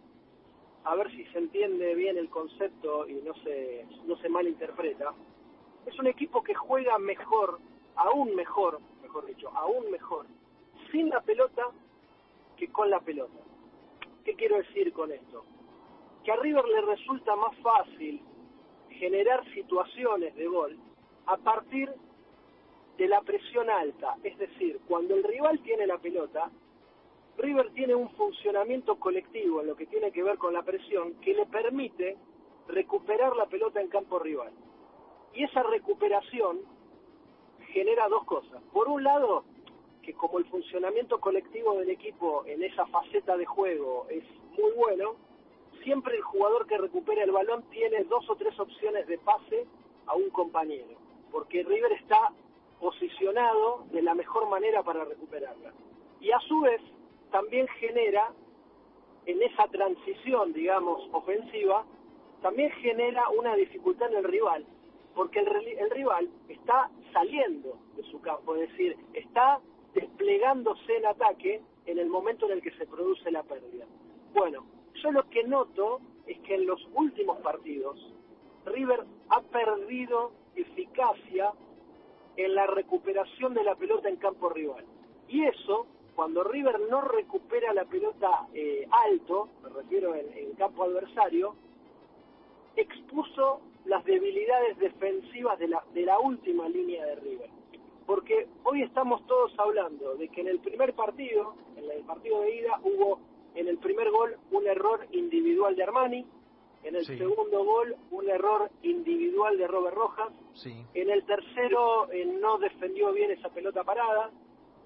a 0.84 0.94
ver 0.94 1.10
si 1.10 1.24
se 1.26 1.38
entiende 1.38 1.94
bien 1.94 2.18
el 2.18 2.28
concepto 2.28 3.08
y 3.08 3.14
no 3.22 3.34
se, 3.42 3.86
no 4.04 4.16
se 4.16 4.28
malinterpreta, 4.28 5.14
es 5.86 5.98
un 5.98 6.06
equipo 6.06 6.42
que 6.42 6.54
juega 6.54 6.98
mejor, 6.98 7.58
aún 7.96 8.34
mejor, 8.34 8.80
mejor 9.02 9.26
dicho, 9.26 9.48
aún 9.54 9.90
mejor, 9.90 10.26
sin 10.90 11.08
la 11.08 11.20
pelota 11.20 11.66
que 12.56 12.68
con 12.68 12.90
la 12.90 13.00
pelota. 13.00 13.38
¿Qué 14.24 14.34
quiero 14.34 14.58
decir 14.58 14.92
con 14.92 15.10
esto? 15.10 15.44
Que 16.24 16.32
a 16.32 16.36
River 16.36 16.64
le 16.66 16.80
resulta 16.82 17.34
más 17.36 17.56
fácil 17.58 18.22
generar 18.90 19.44
situaciones 19.54 20.34
de 20.34 20.46
gol 20.46 20.78
a 21.26 21.36
partir 21.38 21.90
de 22.98 23.08
la 23.08 23.22
presión 23.22 23.70
alta. 23.70 24.16
Es 24.22 24.36
decir, 24.38 24.80
cuando 24.86 25.14
el 25.14 25.24
rival 25.24 25.58
tiene 25.60 25.86
la 25.86 25.98
pelota, 25.98 26.50
River 27.38 27.70
tiene 27.72 27.94
un 27.94 28.10
funcionamiento 28.10 28.96
colectivo 28.96 29.62
en 29.62 29.68
lo 29.68 29.76
que 29.76 29.86
tiene 29.86 30.12
que 30.12 30.22
ver 30.22 30.36
con 30.36 30.52
la 30.52 30.62
presión 30.62 31.14
que 31.22 31.32
le 31.32 31.46
permite 31.46 32.18
recuperar 32.68 33.34
la 33.36 33.46
pelota 33.46 33.80
en 33.80 33.88
campo 33.88 34.18
rival. 34.18 34.52
Y 35.32 35.44
esa 35.44 35.62
recuperación 35.62 36.60
genera 37.72 38.08
dos 38.08 38.24
cosas. 38.24 38.62
Por 38.72 38.88
un 38.88 39.02
lado, 39.02 39.44
que 40.02 40.14
como 40.14 40.38
el 40.38 40.44
funcionamiento 40.46 41.20
colectivo 41.20 41.78
del 41.78 41.90
equipo 41.90 42.44
en 42.46 42.62
esa 42.62 42.86
faceta 42.86 43.36
de 43.36 43.46
juego 43.46 44.06
es 44.08 44.24
muy 44.58 44.72
bueno, 44.72 45.16
siempre 45.82 46.16
el 46.16 46.22
jugador 46.22 46.66
que 46.66 46.78
recupera 46.78 47.22
el 47.22 47.32
balón 47.32 47.62
tiene 47.70 48.04
dos 48.04 48.28
o 48.28 48.36
tres 48.36 48.58
opciones 48.58 49.06
de 49.06 49.18
pase 49.18 49.66
a 50.06 50.14
un 50.14 50.30
compañero, 50.30 50.96
porque 51.30 51.62
River 51.62 51.92
está 51.92 52.32
posicionado 52.78 53.84
de 53.92 54.02
la 54.02 54.14
mejor 54.14 54.48
manera 54.48 54.82
para 54.82 55.04
recuperarla. 55.04 55.72
Y 56.20 56.30
a 56.32 56.40
su 56.40 56.60
vez 56.60 56.80
también 57.30 57.66
genera 57.78 58.32
en 59.26 59.42
esa 59.42 59.66
transición, 59.68 60.52
digamos, 60.52 61.08
ofensiva, 61.12 61.84
también 62.42 62.70
genera 62.72 63.28
una 63.30 63.54
dificultad 63.54 64.10
en 64.10 64.18
el 64.18 64.24
rival, 64.24 64.64
porque 65.14 65.40
el, 65.40 65.48
el 65.48 65.90
rival 65.90 66.28
está 66.48 66.90
saliendo 67.12 67.76
de 67.96 68.02
su 68.04 68.20
campo, 68.20 68.56
es 68.56 68.70
decir, 68.70 68.96
está 69.12 69.60
desplegándose 69.94 70.96
en 70.96 71.06
ataque 71.06 71.60
en 71.86 71.98
el 71.98 72.08
momento 72.08 72.46
en 72.46 72.52
el 72.52 72.62
que 72.62 72.70
se 72.72 72.86
produce 72.86 73.30
la 73.30 73.42
pérdida. 73.42 73.86
Bueno, 74.32 74.64
yo 75.02 75.10
lo 75.12 75.28
que 75.28 75.44
noto 75.44 76.00
es 76.26 76.38
que 76.40 76.54
en 76.54 76.66
los 76.66 76.80
últimos 76.94 77.38
partidos 77.38 77.98
River 78.66 79.04
ha 79.30 79.40
perdido 79.42 80.32
eficacia 80.54 81.52
en 82.36 82.54
la 82.54 82.66
recuperación 82.66 83.54
de 83.54 83.64
la 83.64 83.74
pelota 83.74 84.08
en 84.08 84.16
campo 84.16 84.48
rival. 84.48 84.84
Y 85.28 85.44
eso, 85.44 85.86
cuando 86.14 86.44
River 86.44 86.80
no 86.88 87.00
recupera 87.00 87.72
la 87.72 87.84
pelota 87.84 88.46
eh, 88.52 88.86
alto, 88.90 89.48
me 89.62 89.70
refiero 89.70 90.14
en, 90.14 90.32
en 90.32 90.52
campo 90.54 90.84
adversario, 90.84 91.54
expuso 92.76 93.60
las 93.84 94.04
debilidades 94.04 94.78
defensivas 94.78 95.58
de 95.58 95.68
la, 95.68 95.84
de 95.92 96.02
la 96.02 96.18
última 96.18 96.68
línea 96.68 97.04
de 97.06 97.16
River 97.16 97.59
porque 98.10 98.48
hoy 98.64 98.82
estamos 98.82 99.24
todos 99.28 99.56
hablando 99.56 100.16
de 100.16 100.28
que 100.30 100.40
en 100.40 100.48
el 100.48 100.58
primer 100.58 100.94
partido, 100.94 101.54
en 101.76 101.88
el 101.88 102.02
partido 102.02 102.40
de 102.40 102.56
ida, 102.56 102.80
hubo 102.82 103.20
en 103.54 103.68
el 103.68 103.78
primer 103.78 104.10
gol 104.10 104.36
un 104.50 104.66
error 104.66 105.06
individual 105.12 105.76
de 105.76 105.84
Armani, 105.84 106.26
en 106.82 106.96
el 106.96 107.06
segundo 107.06 107.64
gol 107.64 107.94
un 108.10 108.28
error 108.28 108.68
individual 108.82 109.56
de 109.56 109.68
Robert 109.68 109.94
Rojas, 109.94 110.28
en 110.64 111.08
el 111.08 111.24
tercero 111.24 112.10
eh, 112.10 112.24
no 112.24 112.58
defendió 112.58 113.12
bien 113.12 113.30
esa 113.30 113.48
pelota 113.50 113.84
parada, 113.84 114.32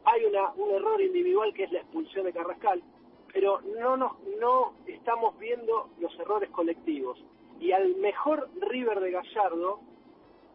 hay 0.05 0.27
una, 0.27 0.53
un 0.57 0.73
error 0.73 1.01
individual 1.01 1.55
que 1.55 1.65
es 1.65 1.73
la 1.73 1.79
expulsión 1.79 2.27
de 2.27 2.33
Carrascal, 2.35 2.83
pero 3.33 3.63
no, 3.81 3.97
nos, 3.97 4.13
no 4.39 4.75
estamos 4.87 5.39
viendo 5.39 5.89
los 5.99 6.15
errores 6.19 6.51
colectivos. 6.51 7.25
Y 7.59 7.73
al 7.73 7.97
mejor 7.97 8.51
River 8.61 9.01
de 9.01 9.13
Gallardo 9.13 9.81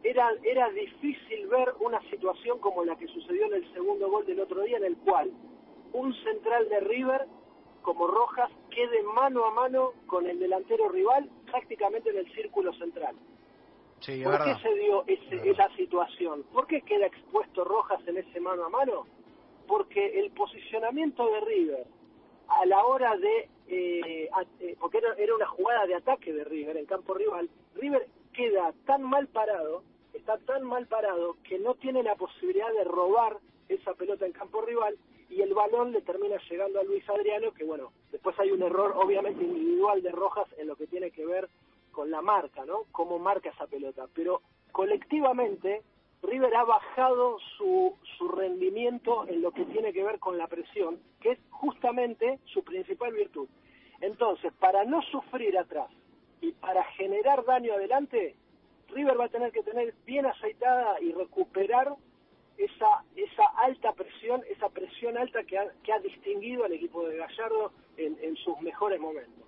era, 0.02 0.30
era 0.42 0.70
difícil 0.70 1.46
ver 1.48 1.74
una 1.80 2.00
situación 2.10 2.58
como 2.58 2.84
la 2.84 2.96
que 2.96 3.06
sucedió 3.08 3.46
en 3.46 3.54
el 3.54 3.72
segundo 3.72 4.10
gol 4.10 4.26
del 4.26 4.40
otro 4.40 4.62
día, 4.62 4.78
en 4.78 4.84
el 4.84 4.96
cual 4.98 5.30
un 5.92 6.14
central 6.22 6.68
de 6.68 6.80
River, 6.80 7.26
como 7.82 8.06
Rojas, 8.06 8.50
quede 8.70 9.02
mano 9.02 9.44
a 9.44 9.50
mano 9.50 9.92
con 10.06 10.26
el 10.26 10.38
delantero 10.38 10.88
rival, 10.88 11.28
prácticamente 11.50 12.10
en 12.10 12.18
el 12.18 12.32
círculo 12.32 12.72
central. 12.74 13.16
¿Por 14.00 14.44
qué 14.44 14.56
se 14.62 14.74
dio 14.76 15.04
esa 15.06 15.68
situación? 15.76 16.44
¿Por 16.52 16.66
qué 16.66 16.80
queda 16.80 17.06
expuesto 17.06 17.64
Rojas 17.64 18.00
en 18.06 18.16
ese 18.16 18.40
mano 18.40 18.64
a 18.64 18.70
mano? 18.70 19.06
Porque 19.66 20.20
el 20.20 20.30
posicionamiento 20.30 21.28
de 21.30 21.40
River 21.40 21.86
a 22.48 22.66
la 22.66 22.84
hora 22.84 23.16
de... 23.16 23.48
Eh, 23.68 24.28
eh, 24.60 24.76
porque 24.80 24.98
era, 24.98 25.14
era 25.14 25.34
una 25.34 25.46
jugada 25.46 25.86
de 25.86 25.94
ataque 25.94 26.32
de 26.32 26.44
River 26.44 26.76
en 26.78 26.86
campo 26.86 27.14
rival, 27.14 27.48
River 27.76 28.08
tan 28.86 29.02
mal 29.02 29.28
parado, 29.28 29.82
está 30.12 30.38
tan 30.38 30.64
mal 30.64 30.86
parado, 30.86 31.36
que 31.44 31.58
no 31.58 31.74
tiene 31.74 32.02
la 32.02 32.16
posibilidad 32.16 32.72
de 32.72 32.84
robar 32.84 33.38
esa 33.68 33.94
pelota 33.94 34.26
en 34.26 34.32
campo 34.32 34.60
rival 34.62 34.96
y 35.28 35.42
el 35.42 35.54
balón 35.54 35.92
le 35.92 36.02
termina 36.02 36.36
llegando 36.48 36.80
a 36.80 36.84
Luis 36.84 37.08
Adriano, 37.08 37.52
que 37.52 37.64
bueno, 37.64 37.92
después 38.10 38.38
hay 38.40 38.50
un 38.50 38.62
error 38.62 38.94
obviamente 38.96 39.44
individual 39.44 40.02
de 40.02 40.10
Rojas 40.10 40.48
en 40.58 40.66
lo 40.66 40.74
que 40.74 40.88
tiene 40.88 41.12
que 41.12 41.24
ver 41.24 41.48
con 41.92 42.10
la 42.10 42.20
marca, 42.20 42.64
¿no? 42.64 42.84
Cómo 42.90 43.18
marca 43.18 43.50
esa 43.50 43.66
pelota. 43.66 44.08
Pero 44.12 44.42
colectivamente, 44.72 45.82
River 46.22 46.54
ha 46.56 46.64
bajado 46.64 47.38
su, 47.56 47.96
su 48.18 48.28
rendimiento 48.28 49.26
en 49.28 49.40
lo 49.40 49.52
que 49.52 49.64
tiene 49.66 49.92
que 49.92 50.02
ver 50.02 50.18
con 50.18 50.36
la 50.36 50.48
presión, 50.48 50.98
que 51.20 51.32
es 51.32 51.38
justamente 51.50 52.40
su 52.46 52.64
principal 52.64 53.12
virtud. 53.12 53.48
Entonces, 54.00 54.52
para 54.54 54.84
no 54.84 55.00
sufrir 55.02 55.56
atrás, 55.56 55.90
y 56.40 56.52
para 56.52 56.84
generar 56.92 57.44
daño 57.44 57.74
adelante, 57.74 58.34
River 58.92 59.18
va 59.18 59.24
a 59.26 59.28
tener 59.28 59.52
que 59.52 59.62
tener 59.62 59.94
bien 60.04 60.26
aceitada 60.26 61.00
y 61.00 61.12
recuperar 61.12 61.94
esa, 62.56 63.04
esa 63.16 63.44
alta 63.56 63.92
presión, 63.92 64.42
esa 64.48 64.68
presión 64.68 65.16
alta 65.16 65.42
que 65.44 65.58
ha, 65.58 65.66
que 65.82 65.92
ha 65.92 65.98
distinguido 66.00 66.64
al 66.64 66.72
equipo 66.72 67.06
de 67.08 67.16
Gallardo 67.16 67.72
en, 67.96 68.18
en 68.22 68.36
sus 68.36 68.60
mejores 68.60 69.00
momentos. 69.00 69.40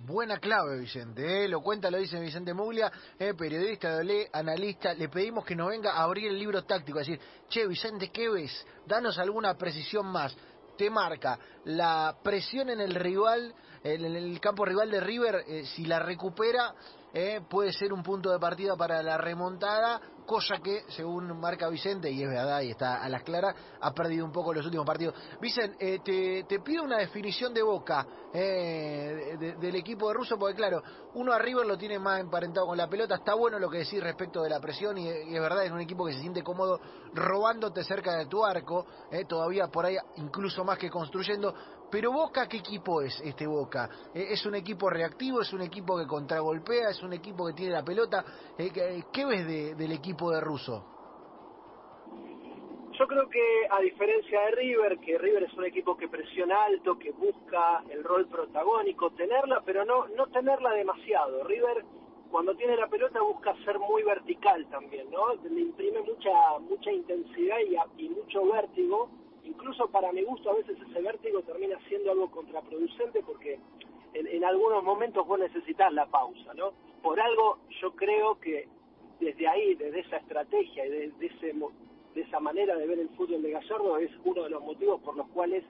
Buena 0.00 0.38
clave, 0.38 0.78
Vicente. 0.78 1.44
¿eh? 1.44 1.48
Lo 1.48 1.60
cuenta, 1.60 1.90
lo 1.90 1.98
dice 1.98 2.20
Vicente 2.20 2.54
Muglia, 2.54 2.90
eh, 3.18 3.34
periodista 3.34 3.96
Olé, 3.96 4.28
analista. 4.32 4.94
Le 4.94 5.08
pedimos 5.08 5.44
que 5.44 5.56
nos 5.56 5.68
venga 5.70 5.92
a 5.92 6.04
abrir 6.04 6.28
el 6.28 6.38
libro 6.38 6.64
táctico, 6.64 6.98
a 6.98 7.00
decir, 7.00 7.18
che, 7.48 7.66
Vicente, 7.66 8.10
¿qué 8.10 8.28
ves? 8.28 8.64
Danos 8.86 9.18
alguna 9.18 9.58
precisión 9.58 10.06
más. 10.06 10.36
Te 10.76 10.88
marca 10.88 11.36
la 11.64 12.16
presión 12.22 12.70
en 12.70 12.80
el 12.80 12.94
rival, 12.94 13.52
en 13.82 14.04
el 14.04 14.38
campo 14.38 14.64
rival 14.64 14.88
de 14.88 15.00
River, 15.00 15.42
eh, 15.48 15.64
si 15.64 15.84
la 15.84 15.98
recupera, 15.98 16.72
eh, 17.12 17.40
puede 17.48 17.72
ser 17.72 17.92
un 17.92 18.02
punto 18.02 18.30
de 18.30 18.38
partida 18.38 18.76
para 18.76 19.02
la 19.02 19.18
remontada 19.18 20.00
cosa 20.28 20.58
que, 20.62 20.84
según 20.90 21.40
marca 21.40 21.70
Vicente, 21.70 22.10
y 22.10 22.22
es 22.22 22.28
verdad, 22.28 22.60
y 22.60 22.70
está 22.70 23.02
a 23.02 23.08
las 23.08 23.22
claras, 23.22 23.56
ha 23.80 23.94
perdido 23.94 24.26
un 24.26 24.30
poco 24.30 24.52
los 24.52 24.62
últimos 24.66 24.84
partidos. 24.84 25.14
Vicente, 25.40 25.76
eh, 25.80 26.44
te, 26.46 26.60
pido 26.60 26.84
una 26.84 26.98
definición 26.98 27.54
de 27.54 27.62
boca 27.62 28.06
eh, 28.34 29.56
del 29.58 29.74
equipo 29.74 30.08
de 30.08 30.14
Russo, 30.14 30.38
porque 30.38 30.54
claro, 30.54 30.82
uno 31.14 31.32
a 31.32 31.38
River 31.38 31.64
lo 31.64 31.78
tiene 31.78 31.98
más 31.98 32.20
emparentado 32.20 32.66
con 32.66 32.76
la 32.76 32.86
pelota, 32.88 33.14
está 33.14 33.32
bueno 33.32 33.58
lo 33.58 33.70
que 33.70 33.78
decís 33.78 34.02
respecto 34.02 34.42
de 34.42 34.50
la 34.50 34.60
presión, 34.60 34.98
y, 34.98 35.08
es 35.08 35.40
verdad, 35.40 35.64
es 35.64 35.72
un 35.72 35.80
equipo 35.80 36.04
que 36.04 36.12
se 36.12 36.20
siente 36.20 36.42
cómodo 36.42 36.78
robándote 37.14 37.82
cerca 37.82 38.18
de 38.18 38.26
tu 38.26 38.44
arco, 38.44 38.84
eh, 39.10 39.24
todavía 39.24 39.68
por 39.68 39.86
ahí 39.86 39.96
incluso 40.16 40.62
más 40.62 40.76
que 40.76 40.90
construyendo, 40.90 41.54
pero 41.90 42.12
Boca, 42.12 42.46
¿qué 42.46 42.58
equipo 42.58 43.02
es 43.02 43.20
este 43.24 43.46
Boca? 43.46 43.88
¿Es 44.12 44.44
un 44.46 44.54
equipo 44.54 44.90
reactivo? 44.90 45.40
¿Es 45.40 45.52
un 45.52 45.62
equipo 45.62 45.98
que 45.98 46.06
contragolpea? 46.06 46.90
¿Es 46.90 47.02
un 47.02 47.12
equipo 47.12 47.46
que 47.46 47.54
tiene 47.54 47.72
la 47.72 47.84
pelota? 47.84 48.24
¿Qué 48.56 49.24
ves 49.24 49.46
de, 49.46 49.74
del 49.74 49.92
equipo? 49.92 50.30
de 50.30 50.40
Russo? 50.40 50.84
Yo 52.98 53.06
creo 53.06 53.28
que 53.28 53.66
a 53.70 53.80
diferencia 53.80 54.40
de 54.40 54.50
River, 54.50 54.98
que 54.98 55.18
River 55.18 55.44
es 55.44 55.54
un 55.54 55.64
equipo 55.64 55.96
que 55.96 56.08
presiona 56.08 56.64
alto, 56.64 56.98
que 56.98 57.12
busca 57.12 57.84
el 57.90 58.02
rol 58.02 58.26
protagónico, 58.26 59.10
tenerla, 59.10 59.62
pero 59.64 59.84
no, 59.84 60.08
no 60.08 60.26
tenerla 60.26 60.72
demasiado. 60.72 61.44
River 61.44 61.84
cuando 62.30 62.54
tiene 62.56 62.76
la 62.76 62.88
pelota 62.88 63.22
busca 63.22 63.54
ser 63.64 63.78
muy 63.78 64.02
vertical 64.02 64.68
también, 64.68 65.08
¿no? 65.10 65.34
Le 65.34 65.60
imprime 65.60 66.00
mucha 66.02 66.58
mucha 66.60 66.92
intensidad 66.92 67.58
y, 67.60 68.04
y 68.04 68.08
mucho 68.08 68.44
vértigo. 68.46 69.08
Incluso 69.68 69.90
para 69.90 70.10
mi 70.12 70.22
gusto 70.22 70.48
a 70.50 70.54
veces 70.54 70.78
ese 70.80 71.02
vértigo 71.02 71.42
termina 71.42 71.78
siendo 71.88 72.10
algo 72.10 72.30
contraproducente 72.30 73.22
porque 73.22 73.60
en, 74.14 74.26
en 74.26 74.42
algunos 74.42 74.82
momentos 74.82 75.26
vos 75.26 75.38
necesitas 75.38 75.92
la 75.92 76.06
pausa, 76.06 76.54
¿no? 76.54 76.72
Por 77.02 77.20
algo 77.20 77.58
yo 77.82 77.94
creo 77.94 78.40
que 78.40 78.66
desde 79.20 79.46
ahí, 79.46 79.74
desde 79.74 80.00
esa 80.00 80.16
estrategia 80.16 80.86
y 80.86 80.88
de, 80.88 81.12
ese, 81.20 81.52
de 82.14 82.20
esa 82.22 82.40
manera 82.40 82.76
de 82.76 82.86
ver 82.86 82.98
el 82.98 83.10
fútbol 83.10 83.42
de 83.42 83.50
Gallardo, 83.50 83.98
es 83.98 84.10
uno 84.24 84.44
de 84.44 84.48
los 84.48 84.62
motivos 84.62 85.02
por 85.02 85.14
los 85.18 85.28
cuales 85.28 85.62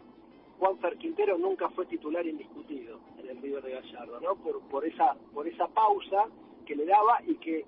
Juan 0.61 0.78
Quintero 1.00 1.37
nunca 1.37 1.69
fue 1.71 1.85
titular 1.87 2.25
indiscutido 2.25 3.00
en 3.19 3.28
el 3.28 3.43
River 3.43 3.64
de 3.64 3.73
Gallardo, 3.73 4.21
¿no? 4.21 4.37
Por, 4.37 4.61
por, 4.69 4.85
esa, 4.85 5.17
por 5.35 5.49
esa 5.49 5.67
pausa 5.67 6.28
que 6.67 6.76
le 6.76 6.87
daba 6.87 7.19
y 7.26 7.35
que, 7.38 7.67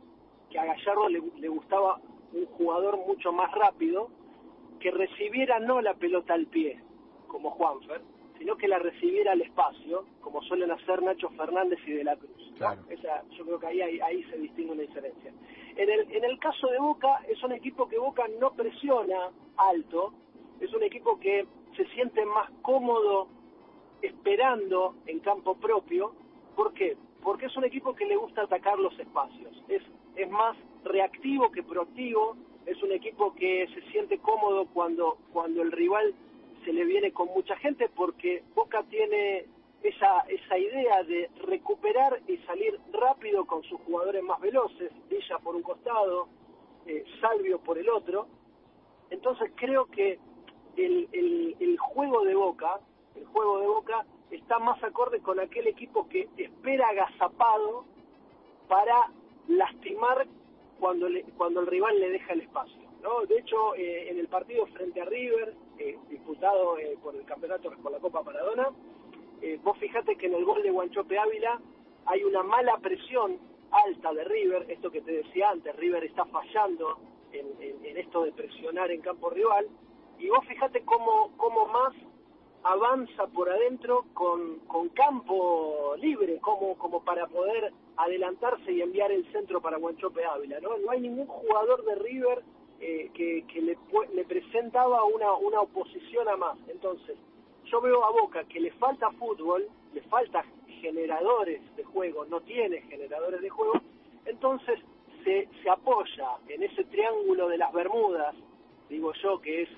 que 0.49 0.59
a 0.61 0.65
Gallardo 0.65 1.09
le, 1.09 1.23
le 1.41 1.49
gustaba 1.49 2.01
un 2.33 2.47
jugador 2.47 2.99
mucho 3.05 3.33
más 3.33 3.51
rápido 3.51 4.11
que 4.81 4.91
recibiera 4.91 5.61
no 5.61 5.81
la 5.81 5.95
pelota 5.95 6.35
al 6.35 6.47
pie, 6.47 6.81
como 7.29 7.51
Juanfer, 7.51 8.01
sino 8.39 8.57
que 8.57 8.67
la 8.67 8.79
recibiera 8.79 9.33
al 9.33 9.43
espacio, 9.43 10.07
como 10.21 10.43
suelen 10.43 10.71
hacer 10.71 11.03
Nacho 11.03 11.29
Fernández 11.31 11.79
y 11.87 11.93
De 11.93 12.05
la 12.05 12.17
Cruz. 12.17 12.53
Esa, 12.89 13.23
yo 13.37 13.45
creo 13.45 13.61
que 13.61 13.67
ahí, 13.67 13.81
ahí, 13.81 14.01
ahí 14.01 14.23
se 14.25 14.39
distingue 14.39 14.73
una 14.73 14.83
diferencia. 14.83 15.33
En 15.77 15.91
el, 15.91 16.11
en 16.11 16.25
el 16.25 16.39
caso 16.39 16.67
de 16.69 16.79
Boca, 16.79 17.23
es 17.29 17.43
un 17.43 17.53
equipo 17.53 17.87
que 17.87 17.99
Boca 17.99 18.25
no 18.41 18.53
presiona 18.53 19.31
alto, 19.57 20.15
es 20.59 20.73
un 20.73 20.83
equipo 20.83 21.21
que 21.21 21.47
se 21.77 21.87
siente 21.89 22.25
más 22.25 22.51
cómodo 22.63 23.29
esperando 24.03 24.97
en 25.07 25.21
campo 25.21 25.55
propio. 25.57 26.13
¿Por 26.57 26.73
qué? 26.75 26.97
Porque 27.23 27.47
es 27.47 27.57
un 27.57 27.65
equipo 27.65 27.95
que 27.95 28.07
le 28.07 28.17
gusta 28.17 28.43
atacar 28.43 28.79
los 28.79 28.99
espacios. 28.99 29.63
Es, 29.69 29.83
es 30.17 30.31
más 30.31 30.57
reactivo 30.85 31.51
que 31.51 31.63
proactivo. 31.63 32.37
Es 32.71 32.81
un 32.85 32.93
equipo 32.93 33.35
que 33.35 33.67
se 33.75 33.83
siente 33.91 34.19
cómodo 34.19 34.65
cuando, 34.67 35.19
cuando 35.33 35.61
el 35.61 35.73
rival 35.73 36.15
se 36.65 36.73
le 36.73 36.85
viene 36.85 37.11
con 37.11 37.27
mucha 37.27 37.57
gente 37.57 37.89
porque 37.89 38.45
Boca 38.55 38.85
tiene 38.85 39.47
esa, 39.83 40.21
esa 40.29 40.57
idea 40.57 41.03
de 41.03 41.29
recuperar 41.49 42.21
y 42.29 42.37
salir 42.47 42.79
rápido 42.93 43.45
con 43.45 43.65
sus 43.65 43.81
jugadores 43.81 44.23
más 44.23 44.39
veloces, 44.41 44.93
Villa 45.09 45.41
por 45.41 45.57
un 45.57 45.63
costado, 45.63 46.29
eh, 46.87 47.05
Salvio 47.21 47.59
por 47.59 47.77
el 47.77 47.91
otro. 47.91 48.29
Entonces 49.11 49.51
creo 49.57 49.87
que 49.87 50.21
el, 50.77 51.09
el, 51.11 51.57
el 51.59 51.77
juego 51.77 52.23
de 52.25 52.37
Boca, 52.37 52.79
el 53.17 53.27
juego 53.27 53.59
de 53.59 53.67
Boca 53.67 54.07
está 54.31 54.61
más 54.61 54.81
acorde 54.85 55.19
con 55.19 55.41
aquel 55.41 55.67
equipo 55.67 56.09
que 56.09 56.29
espera 56.37 56.87
agazapado 56.91 57.85
para 58.69 59.11
lastimar 59.49 60.29
cuando, 60.81 61.09
le, 61.09 61.23
cuando 61.37 61.61
el 61.61 61.67
rival 61.67 62.01
le 62.01 62.11
deja 62.11 62.33
el 62.33 62.41
espacio. 62.41 62.81
¿no? 63.03 63.25
De 63.27 63.39
hecho, 63.39 63.75
eh, 63.77 64.11
en 64.11 64.19
el 64.19 64.29
partido 64.29 64.67
frente 64.67 65.01
a 65.01 65.05
River, 65.05 65.55
eh, 65.79 65.99
disputado 66.09 66.79
eh, 66.79 66.99
por 67.03 67.15
el 67.15 67.25
campeonato, 67.25 67.71
por 67.83 67.93
la 67.93 67.99
Copa 67.99 68.23
Maradona, 68.23 68.71
eh, 69.43 69.59
vos 69.63 69.79
fijate 69.79 70.17
que 70.17 70.27
en 70.27 70.35
el 70.35 70.45
gol 70.45 70.63
de 70.63 70.71
Guanchope 70.71 71.19
Ávila 71.19 71.61
hay 72.07 72.25
una 72.25 72.43
mala 72.43 72.77
presión 72.79 73.39
alta 73.71 74.13
de 74.13 74.25
River, 74.25 74.67
esto 74.69 74.91
que 74.91 75.01
te 75.01 75.13
decía 75.13 75.51
antes, 75.51 75.75
River 75.77 76.05
está 76.05 76.25
fallando 76.27 76.99
en, 77.33 77.97
esto 77.97 78.25
de 78.25 78.33
presionar 78.33 78.91
en 78.91 79.01
campo 79.01 79.31
rival, 79.31 79.67
y 80.19 80.29
vos 80.29 80.45
fijate 80.47 80.83
cómo, 80.85 81.33
cómo 81.37 81.67
más 81.67 81.95
avanza 82.63 83.27
por 83.29 83.49
adentro 83.51 84.05
con, 84.15 84.59
con 84.67 84.89
campo 84.91 85.95
libre, 85.99 86.39
como, 86.41 86.77
como 86.77 87.03
para 87.03 87.27
poder 87.27 87.73
adelantarse 87.97 88.73
y 88.73 88.83
enviar 88.83 89.11
el 89.13 89.31
centro 89.33 89.61
para 89.61 89.79
Guanchope 89.79 90.25
Ávila, 90.25 90.61
¿no? 90.61 90.77
No 90.79 90.91
hay 90.91 91.01
ningún 91.01 91.27
jugador 91.27 91.85
de 91.85 91.95
River 91.97 92.43
eh, 92.81 93.11
que, 93.15 93.45
que 93.47 93.61
le, 93.61 93.79
le 94.15 94.25
presentaba 94.25 95.05
una, 95.05 95.33
una 95.35 95.61
oposición 95.61 96.29
a 96.29 96.37
más. 96.37 96.59
Entonces, 96.69 97.17
yo 97.65 97.81
veo 97.81 98.05
a 98.05 98.11
Boca 98.11 98.45
que 98.45 98.61
le 98.61 98.73
falta 98.73 99.11
fútbol, 99.13 99.69
le 99.93 100.03
falta 100.03 100.45
generadores 100.81 101.61
de 101.77 101.85
juego, 101.85 102.25
no 102.25 102.41
tiene 102.41 102.81
generadores 102.83 103.41
de 103.43 103.51
juego, 103.51 103.75
entonces 104.25 104.81
se, 105.25 105.49
se 105.63 105.71
apoya 105.71 106.37
en 106.49 106.63
ese 106.63 106.85
triángulo 106.85 107.49
de 107.49 107.59
las 107.59 107.73
Bermudas, 107.73 108.35
digo 108.91 109.13
yo, 109.23 109.41
que 109.41 109.63
es 109.63 109.69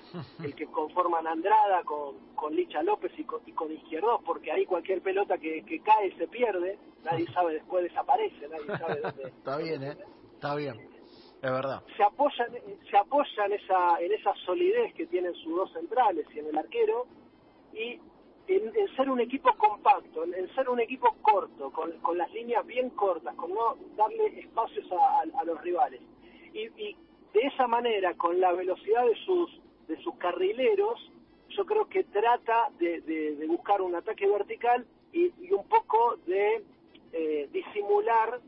el 0.43 0.53
que 0.55 0.65
conforman 0.65 1.27
Andrada 1.27 1.83
con, 1.83 2.17
con 2.35 2.53
Licha 2.55 2.81
López 2.81 3.11
y 3.17 3.23
con, 3.23 3.41
y 3.45 3.51
con 3.53 3.71
Izquierdos, 3.71 4.21
porque 4.25 4.51
ahí 4.51 4.65
cualquier 4.65 5.01
pelota 5.01 5.37
que, 5.37 5.63
que 5.63 5.79
cae 5.81 6.11
se 6.17 6.27
pierde, 6.27 6.77
nadie 7.05 7.25
sabe 7.31 7.53
después 7.53 7.83
desaparece, 7.83 8.49
nadie 8.49 8.77
sabe 8.77 9.01
dónde. 9.03 9.23
Está 9.27 9.57
bien, 9.57 9.83
¿eh? 9.83 9.97
Está 10.33 10.55
bien. 10.55 10.75
Es 11.43 11.51
verdad. 11.51 11.83
Se 11.95 12.03
apoyan, 12.03 12.49
se 12.89 12.97
apoyan 12.97 13.51
esa, 13.51 13.99
en 13.99 14.11
esa 14.13 14.33
solidez 14.45 14.93
que 14.95 15.05
tienen 15.05 15.33
sus 15.35 15.55
dos 15.55 15.71
centrales 15.73 16.25
y 16.33 16.39
en 16.39 16.47
el 16.47 16.57
arquero, 16.57 17.05
y 17.73 17.99
en, 18.47 18.73
ser 18.95 19.09
un 19.09 19.19
equipo 19.19 19.53
compacto, 19.57 20.23
en, 20.23 20.53
ser 20.55 20.69
un 20.69 20.79
equipo 20.79 21.15
corto, 21.21 21.71
con, 21.71 21.91
con, 21.99 22.17
las 22.17 22.31
líneas 22.31 22.65
bien 22.65 22.89
cortas, 22.91 23.35
con 23.35 23.53
no 23.53 23.75
darle 23.95 24.39
espacios 24.39 24.85
a, 24.91 25.43
los 25.43 25.61
rivales. 25.61 26.01
Y, 26.53 26.61
y, 26.81 26.97
de 27.33 27.41
esa 27.41 27.67
manera, 27.67 28.13
con 28.15 28.39
la 28.39 28.51
velocidad 28.53 29.05
de 29.05 29.15
sus, 29.25 29.49
de 29.87 29.97
sus 30.03 30.15
carrileros, 30.15 31.11
yo 31.49 31.65
creo 31.65 31.87
que 31.87 32.03
trata 32.05 32.69
de, 32.79 33.01
de, 33.01 33.45
buscar 33.47 33.81
un 33.81 33.95
ataque 33.95 34.27
vertical 34.27 34.85
y, 35.11 35.31
y 35.41 35.51
un 35.51 35.67
poco 35.67 36.17
de 36.25 36.63
eh, 37.11 37.49
disimular 37.51 38.39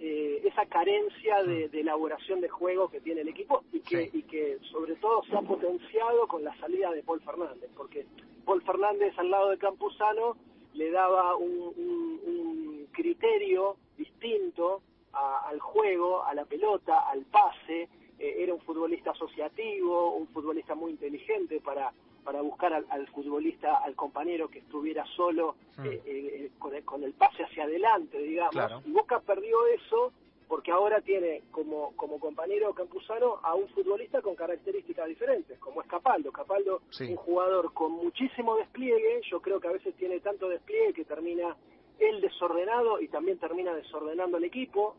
eh, 0.00 0.40
esa 0.44 0.66
carencia 0.66 1.42
de, 1.42 1.68
de, 1.68 1.80
elaboración 1.80 2.40
de 2.40 2.48
juego 2.48 2.88
que 2.88 3.00
tiene 3.00 3.20
el 3.20 3.28
equipo 3.28 3.62
y 3.72 3.80
que, 3.80 4.10
y 4.12 4.22
que 4.22 4.58
sobre 4.70 4.96
todo 4.96 5.22
se 5.24 5.36
ha 5.36 5.42
potenciado 5.42 6.26
con 6.26 6.42
la 6.42 6.56
salida 6.58 6.90
de 6.90 7.02
Paul 7.02 7.20
Fernández, 7.20 7.70
porque 7.76 8.06
Paul 8.44 8.62
Fernández 8.62 9.12
al 9.18 9.30
lado 9.30 9.50
de 9.50 9.58
Campuzano 9.58 10.36
le 10.72 10.90
daba 10.90 11.36
un, 11.36 12.88
criterio 12.92 13.76
distinto 13.96 14.82
al 15.12 15.60
juego, 15.60 16.24
a 16.24 16.34
la 16.34 16.44
pelota, 16.44 17.08
al 17.08 17.24
pase, 17.26 17.88
eh, 18.20 18.36
era 18.38 18.54
un 18.54 18.60
futbolista 18.60 19.10
asociativo, 19.10 20.14
un 20.14 20.28
futbolista 20.28 20.74
muy 20.74 20.92
inteligente 20.92 21.60
para 21.60 21.92
para 22.24 22.42
buscar 22.42 22.72
al, 22.72 23.06
futbolista, 23.08 23.78
al 23.78 23.94
compañero 23.94 24.48
que 24.48 24.58
estuviera 24.58 25.04
solo 25.16 25.56
hmm. 25.78 25.86
eh, 25.86 26.02
eh, 26.04 26.50
con, 26.58 26.74
el, 26.74 26.84
con, 26.84 27.02
el, 27.02 27.12
pase 27.14 27.42
hacia 27.42 27.64
adelante, 27.64 28.18
digamos. 28.18 28.54
Y 28.84 28.92
Boca 28.92 29.20
perdió 29.20 29.66
eso 29.66 30.12
porque 30.48 30.72
ahora 30.72 31.00
tiene 31.00 31.42
como, 31.52 31.94
como 31.96 32.18
compañero 32.18 32.74
Campuzano 32.74 33.38
a 33.42 33.54
un 33.54 33.68
futbolista 33.68 34.20
con 34.20 34.34
características 34.34 35.06
diferentes, 35.06 35.58
como 35.60 35.80
es 35.80 35.86
Capaldo. 35.86 36.32
Capaldo, 36.32 36.82
un 37.00 37.16
jugador 37.16 37.72
con 37.72 37.92
muchísimo 37.92 38.56
despliegue, 38.56 39.20
yo 39.30 39.40
creo 39.40 39.60
que 39.60 39.68
a 39.68 39.72
veces 39.72 39.94
tiene 39.94 40.18
tanto 40.18 40.48
despliegue 40.48 40.92
que 40.92 41.04
termina 41.04 41.56
él 42.00 42.20
desordenado 42.20 43.00
y 43.00 43.08
también 43.08 43.38
termina 43.38 43.74
desordenando 43.74 44.38
el 44.38 44.44
equipo. 44.44 44.96